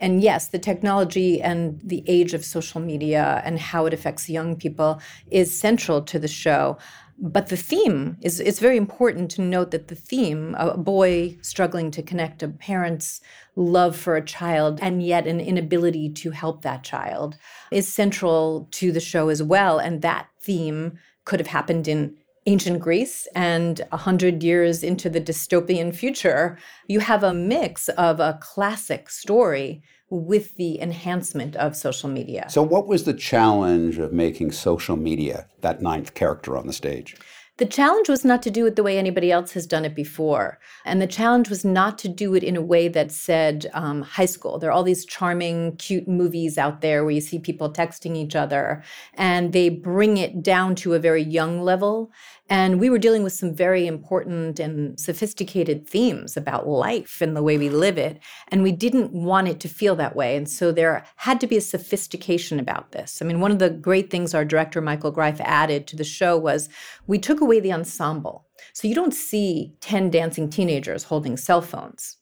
And 0.00 0.22
yes, 0.22 0.48
the 0.48 0.58
technology 0.58 1.40
and 1.40 1.80
the 1.82 2.02
age 2.06 2.34
of 2.34 2.44
social 2.44 2.80
media 2.80 3.40
and 3.44 3.58
how 3.58 3.86
it 3.86 3.94
affects 3.94 4.28
young 4.28 4.56
people 4.56 5.00
is 5.30 5.58
central 5.58 6.02
to 6.02 6.18
the 6.18 6.28
show. 6.28 6.78
But 7.18 7.48
the 7.48 7.56
theme 7.56 8.16
is 8.20 8.40
it's 8.40 8.58
very 8.58 8.76
important 8.76 9.30
to 9.32 9.42
note 9.42 9.70
that 9.70 9.88
the 9.88 9.94
theme, 9.94 10.56
a 10.58 10.76
boy 10.76 11.36
struggling 11.40 11.90
to 11.92 12.02
connect 12.02 12.42
a 12.42 12.48
parent's 12.48 13.20
love 13.54 13.96
for 13.96 14.16
a 14.16 14.24
child 14.24 14.80
and 14.82 15.02
yet 15.02 15.26
an 15.26 15.38
inability 15.38 16.10
to 16.10 16.30
help 16.32 16.62
that 16.62 16.82
child, 16.82 17.36
is 17.70 17.86
central 17.86 18.66
to 18.72 18.90
the 18.90 19.00
show 19.00 19.28
as 19.28 19.42
well. 19.42 19.78
And 19.78 20.02
that 20.02 20.26
theme 20.40 20.98
could 21.24 21.38
have 21.38 21.46
happened 21.46 21.86
in 21.86 22.16
ancient 22.46 22.80
Greece 22.80 23.28
and 23.34 23.80
a 23.92 23.96
hundred 23.96 24.42
years 24.42 24.82
into 24.82 25.08
the 25.08 25.20
dystopian 25.20 25.94
future, 25.94 26.58
you 26.88 27.00
have 27.00 27.22
a 27.22 27.34
mix 27.34 27.88
of 27.90 28.20
a 28.20 28.38
classic 28.40 29.10
story 29.10 29.82
with 30.10 30.56
the 30.56 30.80
enhancement 30.80 31.56
of 31.56 31.74
social 31.74 32.08
media. 32.08 32.46
So, 32.50 32.62
what 32.62 32.86
was 32.86 33.04
the 33.04 33.14
challenge 33.14 33.98
of 33.98 34.12
making 34.12 34.52
social 34.52 34.96
media 34.96 35.46
that 35.62 35.80
ninth 35.80 36.14
character 36.14 36.56
on 36.56 36.66
the 36.66 36.72
stage? 36.72 37.16
The 37.58 37.66
challenge 37.66 38.08
was 38.08 38.24
not 38.24 38.42
to 38.42 38.50
do 38.50 38.64
it 38.66 38.76
the 38.76 38.82
way 38.82 38.98
anybody 38.98 39.30
else 39.30 39.52
has 39.52 39.66
done 39.66 39.84
it 39.84 39.94
before. 39.94 40.58
And 40.86 41.02
the 41.02 41.06
challenge 41.06 41.50
was 41.50 41.66
not 41.66 41.98
to 41.98 42.08
do 42.08 42.34
it 42.34 42.42
in 42.42 42.56
a 42.56 42.62
way 42.62 42.88
that 42.88 43.12
said 43.12 43.70
um, 43.74 44.00
high 44.02 44.24
school. 44.24 44.58
There 44.58 44.70
are 44.70 44.72
all 44.72 44.82
these 44.82 45.04
charming, 45.04 45.76
cute 45.76 46.08
movies 46.08 46.56
out 46.56 46.80
there 46.80 47.04
where 47.04 47.12
you 47.12 47.20
see 47.20 47.38
people 47.38 47.70
texting 47.70 48.16
each 48.16 48.34
other, 48.34 48.82
and 49.14 49.52
they 49.52 49.68
bring 49.68 50.16
it 50.16 50.42
down 50.42 50.74
to 50.76 50.94
a 50.94 50.98
very 50.98 51.22
young 51.22 51.60
level. 51.60 52.10
And 52.52 52.78
we 52.78 52.90
were 52.90 52.98
dealing 52.98 53.22
with 53.22 53.32
some 53.32 53.54
very 53.54 53.86
important 53.86 54.60
and 54.60 55.00
sophisticated 55.00 55.88
themes 55.88 56.36
about 56.36 56.68
life 56.68 57.22
and 57.22 57.34
the 57.34 57.42
way 57.42 57.56
we 57.56 57.70
live 57.70 57.96
it. 57.96 58.20
And 58.48 58.62
we 58.62 58.72
didn't 58.72 59.10
want 59.10 59.48
it 59.48 59.58
to 59.60 59.70
feel 59.70 59.96
that 59.96 60.14
way. 60.14 60.36
And 60.36 60.46
so 60.46 60.70
there 60.70 61.02
had 61.16 61.40
to 61.40 61.46
be 61.46 61.56
a 61.56 61.62
sophistication 61.62 62.60
about 62.60 62.92
this. 62.92 63.22
I 63.22 63.24
mean, 63.24 63.40
one 63.40 63.52
of 63.52 63.58
the 63.58 63.70
great 63.70 64.10
things 64.10 64.34
our 64.34 64.44
director, 64.44 64.82
Michael 64.82 65.10
Greif, 65.10 65.40
added 65.40 65.86
to 65.86 65.96
the 65.96 66.04
show 66.04 66.36
was 66.36 66.68
we 67.06 67.18
took 67.18 67.40
away 67.40 67.58
the 67.58 67.72
ensemble. 67.72 68.46
So 68.74 68.86
you 68.86 68.94
don't 68.94 69.14
see 69.14 69.74
10 69.80 70.10
dancing 70.10 70.50
teenagers 70.50 71.04
holding 71.04 71.38
cell 71.38 71.62
phones. 71.62 72.18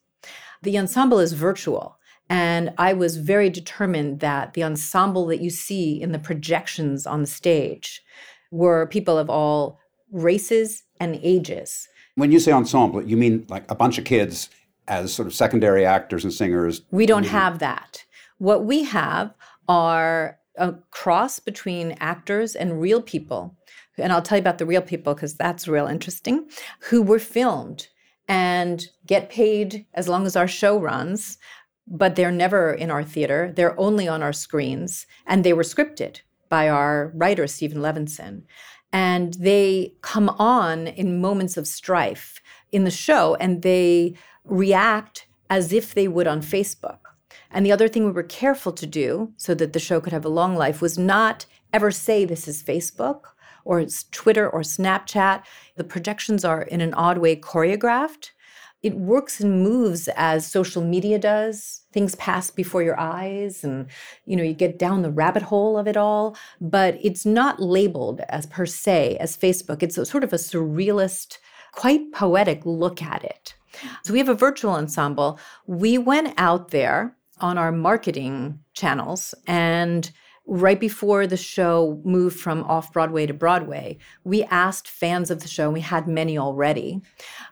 The 0.62 0.78
ensemble 0.78 1.18
is 1.18 1.32
virtual. 1.32 1.98
And 2.28 2.72
I 2.78 2.92
was 2.92 3.16
very 3.16 3.50
determined 3.50 4.20
that 4.20 4.54
the 4.54 4.62
ensemble 4.62 5.26
that 5.26 5.40
you 5.40 5.50
see 5.50 6.00
in 6.00 6.12
the 6.12 6.20
projections 6.20 7.04
on 7.04 7.20
the 7.20 7.26
stage 7.26 8.00
were 8.52 8.86
people 8.86 9.18
of 9.18 9.28
all 9.28 9.80
races 10.10 10.84
and 10.98 11.18
ages. 11.22 11.88
When 12.14 12.32
you 12.32 12.40
say 12.40 12.52
ensemble, 12.52 13.02
you 13.02 13.16
mean 13.16 13.46
like 13.48 13.70
a 13.70 13.74
bunch 13.74 13.98
of 13.98 14.04
kids 14.04 14.50
as 14.88 15.14
sort 15.14 15.26
of 15.28 15.34
secondary 15.34 15.86
actors 15.86 16.24
and 16.24 16.32
singers? 16.32 16.82
We 16.90 17.06
don't 17.06 17.26
have 17.26 17.60
that. 17.60 18.04
What 18.38 18.64
we 18.64 18.84
have 18.84 19.32
are 19.68 20.38
a 20.56 20.74
cross 20.90 21.38
between 21.38 21.96
actors 22.00 22.54
and 22.54 22.80
real 22.80 23.00
people. 23.00 23.56
And 23.96 24.12
I'll 24.12 24.22
tell 24.22 24.38
you 24.38 24.40
about 24.40 24.58
the 24.58 24.66
real 24.66 24.82
people 24.82 25.14
because 25.14 25.34
that's 25.34 25.68
real 25.68 25.86
interesting, 25.86 26.48
who 26.80 27.02
were 27.02 27.18
filmed 27.18 27.88
and 28.28 28.86
get 29.06 29.30
paid 29.30 29.86
as 29.94 30.08
long 30.08 30.26
as 30.26 30.36
our 30.36 30.48
show 30.48 30.78
runs, 30.78 31.38
but 31.86 32.16
they're 32.16 32.32
never 32.32 32.72
in 32.72 32.90
our 32.90 33.04
theater. 33.04 33.52
They're 33.54 33.78
only 33.78 34.08
on 34.08 34.22
our 34.22 34.32
screens. 34.32 35.06
And 35.26 35.44
they 35.44 35.52
were 35.52 35.62
scripted 35.62 36.20
by 36.48 36.68
our 36.68 37.12
writer, 37.14 37.46
Steven 37.46 37.78
Levenson. 37.78 38.42
And 38.92 39.34
they 39.34 39.94
come 40.02 40.28
on 40.30 40.88
in 40.88 41.20
moments 41.20 41.56
of 41.56 41.66
strife 41.66 42.40
in 42.72 42.84
the 42.84 42.90
show 42.90 43.36
and 43.36 43.62
they 43.62 44.14
react 44.44 45.26
as 45.48 45.72
if 45.72 45.94
they 45.94 46.08
would 46.08 46.26
on 46.26 46.42
Facebook. 46.42 46.98
And 47.50 47.66
the 47.66 47.72
other 47.72 47.88
thing 47.88 48.04
we 48.04 48.12
were 48.12 48.22
careful 48.22 48.72
to 48.72 48.86
do 48.86 49.32
so 49.36 49.54
that 49.54 49.72
the 49.72 49.80
show 49.80 50.00
could 50.00 50.12
have 50.12 50.24
a 50.24 50.28
long 50.28 50.56
life 50.56 50.80
was 50.80 50.96
not 50.98 51.46
ever 51.72 51.90
say 51.90 52.24
this 52.24 52.46
is 52.46 52.62
Facebook 52.62 53.22
or 53.64 53.80
it's 53.80 54.04
Twitter 54.10 54.48
or 54.48 54.60
Snapchat. 54.60 55.42
The 55.76 55.84
projections 55.84 56.44
are 56.44 56.62
in 56.62 56.80
an 56.80 56.94
odd 56.94 57.18
way 57.18 57.36
choreographed. 57.36 58.30
It 58.82 58.94
works 58.94 59.40
and 59.40 59.62
moves 59.62 60.08
as 60.16 60.46
social 60.46 60.82
media 60.82 61.18
does. 61.18 61.82
Things 61.92 62.14
pass 62.14 62.50
before 62.50 62.82
your 62.82 62.98
eyes 62.98 63.62
and 63.62 63.86
you 64.24 64.36
know 64.36 64.42
you 64.42 64.54
get 64.54 64.78
down 64.78 65.02
the 65.02 65.10
rabbit 65.10 65.42
hole 65.42 65.76
of 65.76 65.86
it 65.86 65.96
all, 65.96 66.36
but 66.60 66.98
it's 67.02 67.26
not 67.26 67.60
labeled 67.60 68.20
as 68.28 68.46
per 68.46 68.66
se 68.66 69.16
as 69.18 69.36
Facebook. 69.36 69.82
It's 69.82 69.98
a 69.98 70.06
sort 70.06 70.24
of 70.24 70.32
a 70.32 70.36
surrealist, 70.36 71.38
quite 71.72 72.12
poetic 72.12 72.64
look 72.64 73.02
at 73.02 73.24
it. 73.24 73.54
So 74.04 74.12
we 74.12 74.18
have 74.18 74.28
a 74.28 74.34
virtual 74.34 74.72
ensemble. 74.72 75.38
We 75.66 75.98
went 75.98 76.34
out 76.38 76.70
there 76.70 77.16
on 77.40 77.58
our 77.58 77.72
marketing 77.72 78.58
channels 78.74 79.34
and 79.46 80.10
right 80.46 80.80
before 80.80 81.26
the 81.26 81.36
show 81.36 82.00
moved 82.04 82.38
from 82.38 82.64
off 82.64 82.92
Broadway 82.92 83.26
to 83.26 83.34
Broadway, 83.34 83.98
we 84.24 84.44
asked 84.44 84.88
fans 84.88 85.30
of 85.30 85.42
the 85.42 85.48
show, 85.48 85.64
and 85.64 85.74
we 85.74 85.80
had 85.80 86.08
many 86.08 86.36
already, 86.36 87.02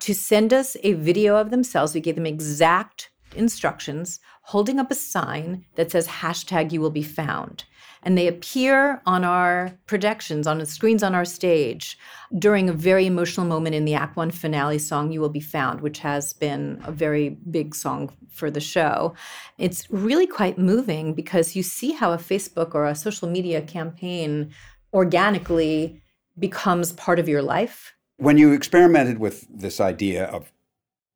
to 0.00 0.14
send 0.14 0.52
us 0.52 0.76
a 0.83 0.95
video 0.95 1.37
of 1.37 1.50
themselves. 1.50 1.95
We 1.95 2.00
gave 2.00 2.16
them 2.16 2.26
exact 2.26 3.11
instructions 3.37 4.21
holding 4.42 4.78
up 4.78 4.90
a 4.90 4.95
sign 4.95 5.66
that 5.75 5.90
says 5.90 6.09
hashtag 6.09 6.73
you 6.73 6.80
will 6.80 6.90
be 6.90 7.02
found. 7.02 7.64
And 8.09 8.17
they 8.17 8.27
appear 8.27 9.03
on 9.05 9.23
our 9.23 9.71
projections, 9.85 10.47
on 10.47 10.57
the 10.57 10.65
screens 10.65 11.03
on 11.03 11.15
our 11.15 11.27
stage 11.27 11.99
during 12.38 12.71
a 12.71 12.73
very 12.73 13.05
emotional 13.05 13.45
moment 13.45 13.75
in 13.75 13.85
the 13.85 13.93
Act 13.93 14.17
One 14.17 14.31
finale 14.31 14.79
song, 14.79 15.12
You 15.12 15.21
Will 15.21 15.29
Be 15.29 15.41
Found, 15.41 15.83
which 15.83 15.99
has 15.99 16.33
been 16.33 16.81
a 16.87 16.91
very 16.91 17.29
big 17.29 17.75
song 17.75 18.11
for 18.31 18.50
the 18.50 18.61
show. 18.61 19.12
It's 19.59 19.91
really 19.91 20.27
quite 20.27 20.57
moving 20.57 21.12
because 21.12 21.55
you 21.55 21.62
see 21.62 21.93
how 21.93 22.15
a 22.15 22.17
Facebook 22.17 22.75
or 22.75 22.87
a 22.87 22.95
social 22.95 23.29
media 23.29 23.61
campaign 23.61 24.55
organically 24.95 26.00
becomes 26.38 26.93
part 26.93 27.19
of 27.19 27.29
your 27.29 27.43
life. 27.43 27.93
When 28.17 28.38
you 28.38 28.55
experimented 28.55 29.19
with 29.19 29.47
this 29.50 29.83
idea 29.83 30.25
of 30.25 30.50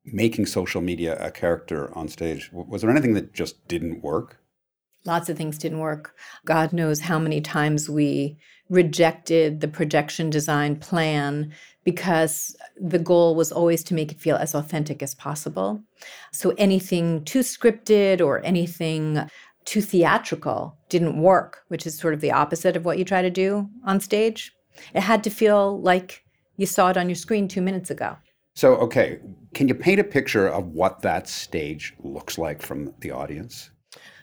making 0.05 0.45
social 0.45 0.83
media 0.83 1.17
a 1.25 1.31
character 1.31 1.91
on 1.97 2.09
stage, 2.09 2.51
was 2.53 2.83
there 2.83 2.91
anything 2.91 3.15
that 3.15 3.33
just 3.33 3.67
didn't 3.67 4.03
work? 4.03 4.42
Lots 5.05 5.29
of 5.29 5.37
things 5.37 5.59
didn't 5.59 5.81
work. 5.81 6.15
God 6.45 6.73
knows 6.73 7.01
how 7.01 7.19
many 7.19 7.41
times 7.41 7.91
we 7.91 8.39
rejected 8.69 9.61
the 9.61 9.69
projection 9.69 10.31
design 10.31 10.77
plan 10.77 11.53
because 11.85 12.57
the 12.81 12.99
goal 12.99 13.35
was 13.35 13.53
always 13.53 13.83
to 13.85 13.95
make 13.95 14.13
it 14.13 14.21
feel 14.21 14.37
as 14.37 14.55
authentic 14.55 15.03
as 15.03 15.15
possible. 15.15 15.83
So 16.33 16.55
anything 16.57 17.25
too 17.25 17.41
scripted 17.41 18.21
or 18.21 18.45
anything 18.45 19.29
too 19.65 19.81
theatrical 19.81 20.77
didn't 20.89 21.21
work, 21.21 21.65
which 21.69 21.87
is 21.87 21.99
sort 21.99 22.15
of 22.15 22.21
the 22.21 22.33
opposite 22.33 22.77
of 22.77 22.85
what 22.85 22.99
you 22.99 23.05
try 23.05 23.23
to 23.23 23.31
do 23.31 23.69
on 23.85 24.01
stage. 24.01 24.53
It 24.95 25.03
had 25.03 25.23
to 25.25 25.31
feel 25.31 25.81
like 25.81 26.25
you 26.57 26.67
saw 26.67 26.91
it 26.91 26.97
on 26.97 27.09
your 27.09 27.17
screen 27.17 27.49
two 27.49 27.63
minutes 27.63 27.91
ago. 27.91 28.17
So, 28.55 28.77
okay, 28.77 29.19
can 29.55 29.69
you 29.69 29.75
paint 29.75 30.01
a 30.01 30.05
picture 30.05 30.47
of 30.47 30.69
what 30.69 31.03
that 31.03 31.29
stage 31.29 31.95
looks 32.03 32.39
like 32.39 32.61
from 32.61 32.95
the 33.01 33.11
audience? 33.11 33.71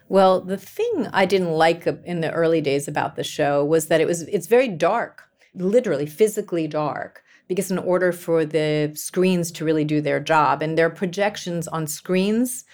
Well, 0.10 0.42
the 0.42 0.58
thing 0.58 1.08
I 1.14 1.26
didn't 1.26 1.52
like 1.52 1.86
in 1.86 2.22
the 2.22 2.32
early 2.32 2.62
days 2.62 2.88
about 2.88 3.16
the 3.16 3.24
show 3.24 3.64
was 3.64 3.88
that 3.88 4.02
it 4.02 4.08
was 4.08 4.24
it's 4.24 4.48
very 4.48 4.68
dark. 4.68 5.24
literally 5.56 6.06
physically 6.06 6.68
dark 6.68 7.24
because 7.48 7.72
in 7.72 7.80
order 7.80 8.12
for 8.12 8.46
the 8.46 8.92
screens 8.96 9.52
to 9.52 9.66
really 9.66 9.84
do 9.84 10.00
their 10.02 10.20
job 10.20 10.62
and 10.62 10.78
there 10.78 10.86
are 10.86 11.02
projections 11.04 11.68
on 11.68 11.88
screens 11.88 12.66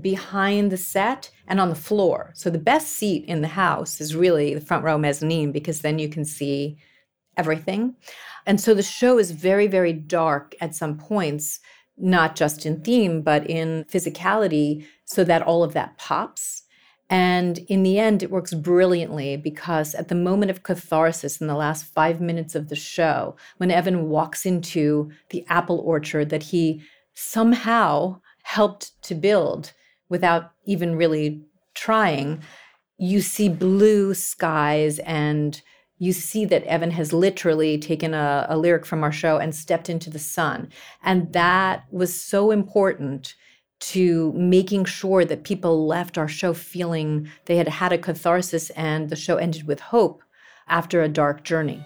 behind 0.00 0.70
the 0.70 0.76
set 0.76 1.30
and 1.48 1.60
on 1.60 1.70
the 1.70 1.74
floor. 1.74 2.30
So 2.34 2.50
the 2.50 2.58
best 2.58 2.88
seat 2.88 3.24
in 3.26 3.40
the 3.40 3.48
house 3.48 4.00
is 4.00 4.14
really 4.16 4.54
the 4.54 4.60
front 4.60 4.84
row 4.84 4.98
mezzanine 4.98 5.52
because 5.52 5.80
then 5.80 5.98
you 5.98 6.08
can 6.08 6.24
see 6.24 6.76
everything. 7.36 7.94
And 8.46 8.60
so 8.60 8.74
the 8.74 8.82
show 8.82 9.18
is 9.18 9.30
very, 9.30 9.66
very 9.66 9.92
dark 9.92 10.54
at 10.60 10.74
some 10.74 10.98
points, 10.98 11.60
not 11.96 12.36
just 12.36 12.66
in 12.66 12.80
theme, 12.80 13.22
but 13.22 13.48
in 13.48 13.84
physicality, 13.84 14.86
so 15.04 15.24
that 15.24 15.42
all 15.42 15.62
of 15.62 15.74
that 15.74 15.96
pops. 15.98 16.62
And 17.10 17.58
in 17.68 17.82
the 17.82 17.98
end, 17.98 18.22
it 18.22 18.30
works 18.30 18.54
brilliantly 18.54 19.36
because 19.36 19.94
at 19.94 20.08
the 20.08 20.14
moment 20.14 20.50
of 20.50 20.62
catharsis 20.62 21.40
in 21.40 21.46
the 21.46 21.54
last 21.54 21.84
five 21.84 22.20
minutes 22.20 22.54
of 22.54 22.68
the 22.68 22.76
show, 22.76 23.36
when 23.58 23.70
Evan 23.70 24.08
walks 24.08 24.46
into 24.46 25.10
the 25.30 25.44
apple 25.48 25.80
orchard 25.80 26.30
that 26.30 26.44
he 26.44 26.82
somehow 27.14 28.20
helped 28.42 29.00
to 29.02 29.14
build 29.14 29.72
without 30.08 30.52
even 30.64 30.96
really 30.96 31.42
trying, 31.74 32.42
you 32.98 33.20
see 33.20 33.48
blue 33.48 34.14
skies 34.14 34.98
and 35.00 35.60
you 35.98 36.12
see 36.12 36.44
that 36.44 36.64
Evan 36.64 36.90
has 36.90 37.12
literally 37.12 37.78
taken 37.78 38.14
a, 38.14 38.46
a, 38.48 38.58
lyric 38.58 38.84
from 38.84 39.04
our 39.04 39.12
show 39.12 39.38
and 39.38 39.54
stepped 39.54 39.88
into 39.88 40.10
the 40.10 40.18
sun. 40.18 40.68
And 41.02 41.32
that 41.32 41.84
was 41.90 42.20
so 42.20 42.50
important 42.50 43.34
to 43.80 44.32
making 44.32 44.86
sure 44.86 45.24
that 45.24 45.44
people 45.44 45.86
left 45.86 46.18
our 46.18 46.28
show 46.28 46.54
feeling 46.54 47.28
they 47.44 47.56
had 47.56 47.68
had 47.68 47.92
a 47.92 47.98
catharsis 47.98 48.70
and 48.70 49.10
the 49.10 49.16
show 49.16 49.36
ended 49.36 49.66
with 49.66 49.80
hope 49.80 50.22
after 50.68 51.02
a 51.02 51.08
dark 51.08 51.44
journey. 51.44 51.84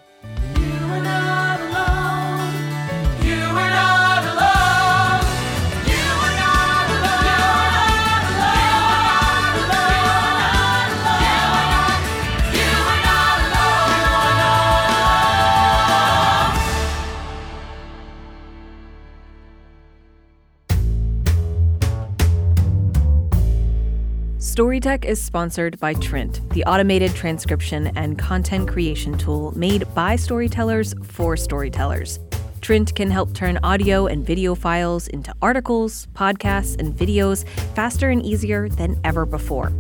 Storytech 24.59 25.05
is 25.05 25.23
sponsored 25.23 25.79
by 25.79 25.95
Trint, 25.95 26.41
the 26.51 26.65
automated 26.65 27.15
transcription 27.15 27.97
and 27.97 28.19
content 28.19 28.69
creation 28.69 29.17
tool 29.17 29.57
made 29.57 29.85
by 29.95 30.17
storytellers 30.17 30.95
for 31.05 31.37
storytellers. 31.37 32.19
Trint 32.61 32.93
can 32.97 33.09
help 33.09 33.33
turn 33.35 33.61
audio 33.63 34.09
and 34.09 34.27
video 34.27 34.57
files 34.57 35.07
into 35.07 35.33
articles, 35.41 36.09
podcasts, 36.13 36.77
and 36.81 36.93
videos 36.93 37.47
faster 37.77 38.11
and 38.11 38.27
easier 38.27 38.69
than 38.69 39.01
ever 39.05 39.25
before. 39.25 39.73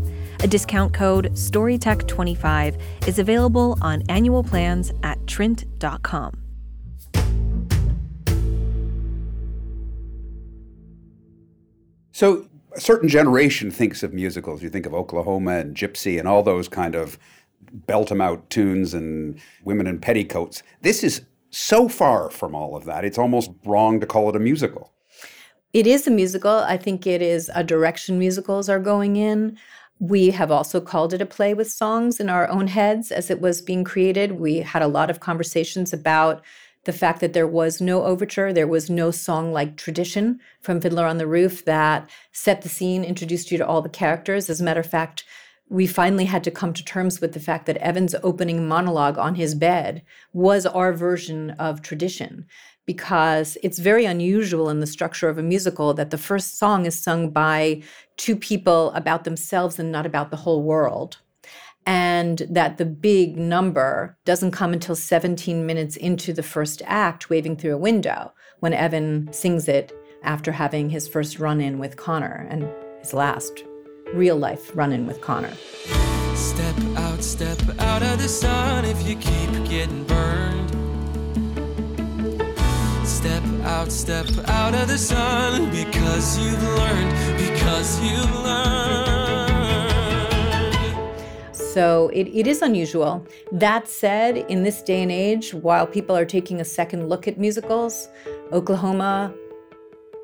A 0.44 0.46
discount 0.46 0.94
code 0.94 1.32
StoryTech25 1.32 2.80
is 3.08 3.18
available 3.18 3.76
on 3.82 4.04
annual 4.08 4.44
plans 4.44 4.92
at 5.02 5.18
Trint.com. 5.26 6.40
So 12.12 12.46
a 12.72 12.80
certain 12.80 13.08
generation 13.08 13.70
thinks 13.70 14.02
of 14.02 14.12
musicals. 14.12 14.62
You 14.62 14.70
think 14.70 14.86
of 14.86 14.94
Oklahoma 14.94 15.52
and 15.58 15.76
Gypsy 15.76 16.18
and 16.18 16.28
all 16.28 16.42
those 16.42 16.68
kind 16.68 16.94
of 16.94 17.18
belt 17.70 18.08
belt 18.08 18.12
'em 18.12 18.20
out 18.20 18.48
tunes 18.50 18.94
and 18.94 19.38
women 19.64 19.86
in 19.86 19.98
petticoats. 19.98 20.62
This 20.82 21.04
is 21.04 21.22
so 21.50 21.88
far 21.88 22.30
from 22.30 22.54
all 22.54 22.76
of 22.76 22.84
that. 22.84 23.04
It's 23.04 23.18
almost 23.18 23.50
wrong 23.64 24.00
to 24.00 24.06
call 24.06 24.28
it 24.28 24.36
a 24.36 24.40
musical. 24.40 24.92
It 25.72 25.86
is 25.86 26.06
a 26.06 26.10
musical. 26.10 26.50
I 26.50 26.76
think 26.76 27.06
it 27.06 27.20
is 27.22 27.50
a 27.54 27.62
direction 27.62 28.18
musicals 28.18 28.68
are 28.68 28.78
going 28.78 29.16
in. 29.16 29.58
We 29.98 30.30
have 30.30 30.50
also 30.50 30.80
called 30.80 31.12
it 31.12 31.20
a 31.20 31.26
play 31.26 31.54
with 31.54 31.70
songs 31.70 32.20
in 32.20 32.28
our 32.28 32.48
own 32.48 32.68
heads 32.68 33.10
as 33.10 33.30
it 33.30 33.40
was 33.40 33.60
being 33.60 33.84
created. 33.84 34.32
We 34.32 34.58
had 34.58 34.82
a 34.82 34.88
lot 34.88 35.10
of 35.10 35.20
conversations 35.20 35.92
about 35.92 36.42
the 36.84 36.92
fact 36.92 37.20
that 37.20 37.32
there 37.32 37.46
was 37.46 37.80
no 37.80 38.04
overture, 38.04 38.52
there 38.52 38.66
was 38.66 38.88
no 38.88 39.10
song 39.10 39.52
like 39.52 39.76
tradition 39.76 40.40
from 40.60 40.80
Fiddler 40.80 41.06
on 41.06 41.18
the 41.18 41.26
Roof 41.26 41.64
that 41.64 42.08
set 42.32 42.62
the 42.62 42.68
scene, 42.68 43.04
introduced 43.04 43.50
you 43.50 43.58
to 43.58 43.66
all 43.66 43.82
the 43.82 43.88
characters. 43.88 44.48
As 44.48 44.60
a 44.60 44.64
matter 44.64 44.80
of 44.80 44.86
fact, 44.86 45.24
we 45.68 45.86
finally 45.86 46.24
had 46.24 46.44
to 46.44 46.50
come 46.50 46.72
to 46.72 46.84
terms 46.84 47.20
with 47.20 47.34
the 47.34 47.40
fact 47.40 47.66
that 47.66 47.76
Evan's 47.78 48.14
opening 48.22 48.66
monologue 48.66 49.18
on 49.18 49.34
his 49.34 49.54
bed 49.54 50.02
was 50.32 50.64
our 50.64 50.92
version 50.92 51.50
of 51.52 51.82
tradition 51.82 52.46
because 52.86 53.58
it's 53.62 53.78
very 53.78 54.06
unusual 54.06 54.70
in 54.70 54.80
the 54.80 54.86
structure 54.86 55.28
of 55.28 55.36
a 55.36 55.42
musical 55.42 55.92
that 55.92 56.10
the 56.10 56.16
first 56.16 56.58
song 56.58 56.86
is 56.86 56.98
sung 56.98 57.28
by 57.28 57.82
two 58.16 58.34
people 58.34 58.90
about 58.92 59.24
themselves 59.24 59.78
and 59.78 59.92
not 59.92 60.06
about 60.06 60.30
the 60.30 60.38
whole 60.38 60.62
world 60.62 61.18
and 61.88 62.46
that 62.50 62.76
the 62.76 62.84
big 62.84 63.38
number 63.38 64.14
doesn't 64.26 64.50
come 64.50 64.74
until 64.74 64.94
17 64.94 65.64
minutes 65.64 65.96
into 65.96 66.34
the 66.34 66.42
first 66.42 66.82
act, 66.84 67.30
waving 67.30 67.56
through 67.56 67.74
a 67.74 67.78
window, 67.78 68.30
when 68.60 68.74
Evan 68.74 69.32
sings 69.32 69.68
it 69.68 69.90
after 70.22 70.52
having 70.52 70.90
his 70.90 71.08
first 71.08 71.38
run 71.38 71.62
in 71.62 71.78
with 71.78 71.96
Connor 71.96 72.46
and 72.50 72.68
his 73.00 73.14
last 73.14 73.64
real 74.12 74.36
life 74.36 74.76
run 74.76 74.92
in 74.92 75.06
with 75.06 75.22
Connor. 75.22 75.54
Step 76.34 76.76
out, 76.98 77.24
step 77.24 77.58
out 77.78 78.02
of 78.02 78.20
the 78.20 78.28
sun 78.28 78.84
if 78.84 79.08
you 79.08 79.16
keep 79.16 79.50
getting 79.66 80.04
burned. 80.04 80.68
Step 83.08 83.42
out, 83.62 83.90
step 83.90 84.26
out 84.46 84.74
of 84.74 84.88
the 84.88 84.98
sun 84.98 85.70
because 85.70 86.38
you've 86.38 86.62
learned, 86.62 87.38
because 87.38 87.98
you've 88.02 88.40
learned. 88.44 89.07
So 91.78 92.08
it, 92.08 92.26
it 92.34 92.48
is 92.48 92.60
unusual. 92.62 93.24
That 93.52 93.86
said, 93.86 94.38
in 94.50 94.64
this 94.64 94.82
day 94.82 95.00
and 95.00 95.12
age, 95.12 95.54
while 95.54 95.86
people 95.86 96.16
are 96.16 96.24
taking 96.24 96.60
a 96.60 96.64
second 96.64 97.08
look 97.08 97.28
at 97.28 97.38
musicals, 97.38 98.08
Oklahoma 98.52 99.32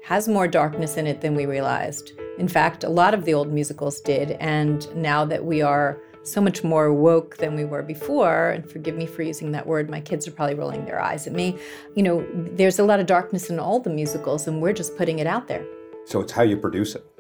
has 0.03 0.27
more 0.27 0.49
darkness 0.49 0.97
in 0.97 1.07
it 1.07 1.21
than 1.21 1.37
we 1.37 1.47
realized. 1.47 2.11
In 2.38 2.49
fact, 2.49 2.83
a 2.83 2.88
lot 2.88 3.14
of 3.14 3.25
the 3.25 3.35
old 3.35 3.53
musicals 3.53 4.01
did. 4.01 4.33
And 4.40 4.93
now 4.97 5.25
that 5.27 5.45
we 5.45 5.62
are 5.62 6.01
so 6.25 6.40
much 6.40 6.64
more 6.64 6.93
woke 6.93 7.37
than 7.37 7.55
we 7.55 7.64
were 7.64 7.85
before, 7.85 8.51
and 8.51 8.69
forgive 8.69 8.97
me 8.97 9.07
for 9.07 9.23
using 9.23 9.53
that 9.53 9.64
word, 9.64 9.88
my 9.88 10.01
kids 10.01 10.27
are 10.27 10.33
probably 10.33 10.57
rolling 10.57 10.85
their 10.87 11.01
eyes 11.01 11.29
at 11.29 11.35
me. 11.35 11.57
You 11.95 12.03
know, 12.03 12.27
there's 12.35 12.81
a 12.81 12.85
lot 12.85 12.99
of 12.99 13.07
darkness 13.07 13.49
in 13.49 13.61
all 13.61 13.79
the 13.79 13.90
musicals, 13.90 14.49
and 14.49 14.61
we're 14.61 14.73
just 14.73 14.97
putting 14.97 15.21
it 15.21 15.29
out 15.29 15.47
there. 15.47 15.64
So 16.05 16.21
it's 16.21 16.33
how 16.33 16.43
you 16.43 16.57
produce 16.57 16.97
it 16.97 17.13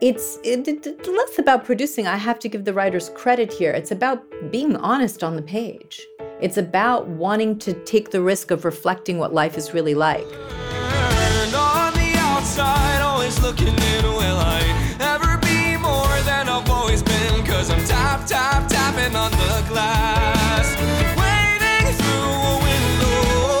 it's 0.00 0.38
it, 0.44 0.68
it, 0.68 1.06
less 1.08 1.38
about 1.38 1.64
producing. 1.64 2.06
I 2.06 2.16
have 2.16 2.38
to 2.40 2.48
give 2.48 2.64
the 2.64 2.72
writers 2.72 3.10
credit 3.16 3.52
here. 3.52 3.72
It's 3.72 3.90
about 3.90 4.22
being 4.52 4.76
honest 4.76 5.24
on 5.24 5.34
the 5.34 5.42
page. 5.42 6.06
It's 6.40 6.56
about 6.56 7.08
wanting 7.08 7.58
to 7.60 7.72
take 7.84 8.12
the 8.12 8.20
risk 8.20 8.52
of 8.52 8.64
reflecting 8.64 9.18
what 9.18 9.34
life 9.34 9.58
is 9.58 9.74
really 9.74 9.94
like. 9.94 10.22
And 10.22 11.54
on 11.54 11.94
the 11.94 12.12
outside, 12.16 13.02
always 13.02 13.40
looking 13.42 13.66
in, 13.66 14.04
will 14.04 14.38
I 14.38 14.62
ever 15.00 15.36
be 15.38 15.76
more 15.76 16.20
than 16.22 16.48
I've 16.48 16.70
always 16.70 17.02
been? 17.02 17.44
Cause 17.44 17.68
I'm 17.70 17.84
tap, 17.84 18.24
tap, 18.24 18.68
tapping 18.68 19.16
on 19.16 19.32
the 19.32 19.64
glass, 19.68 20.76
waving 21.18 21.92
through 21.98 22.30
a 22.46 22.56
window. 23.02 23.52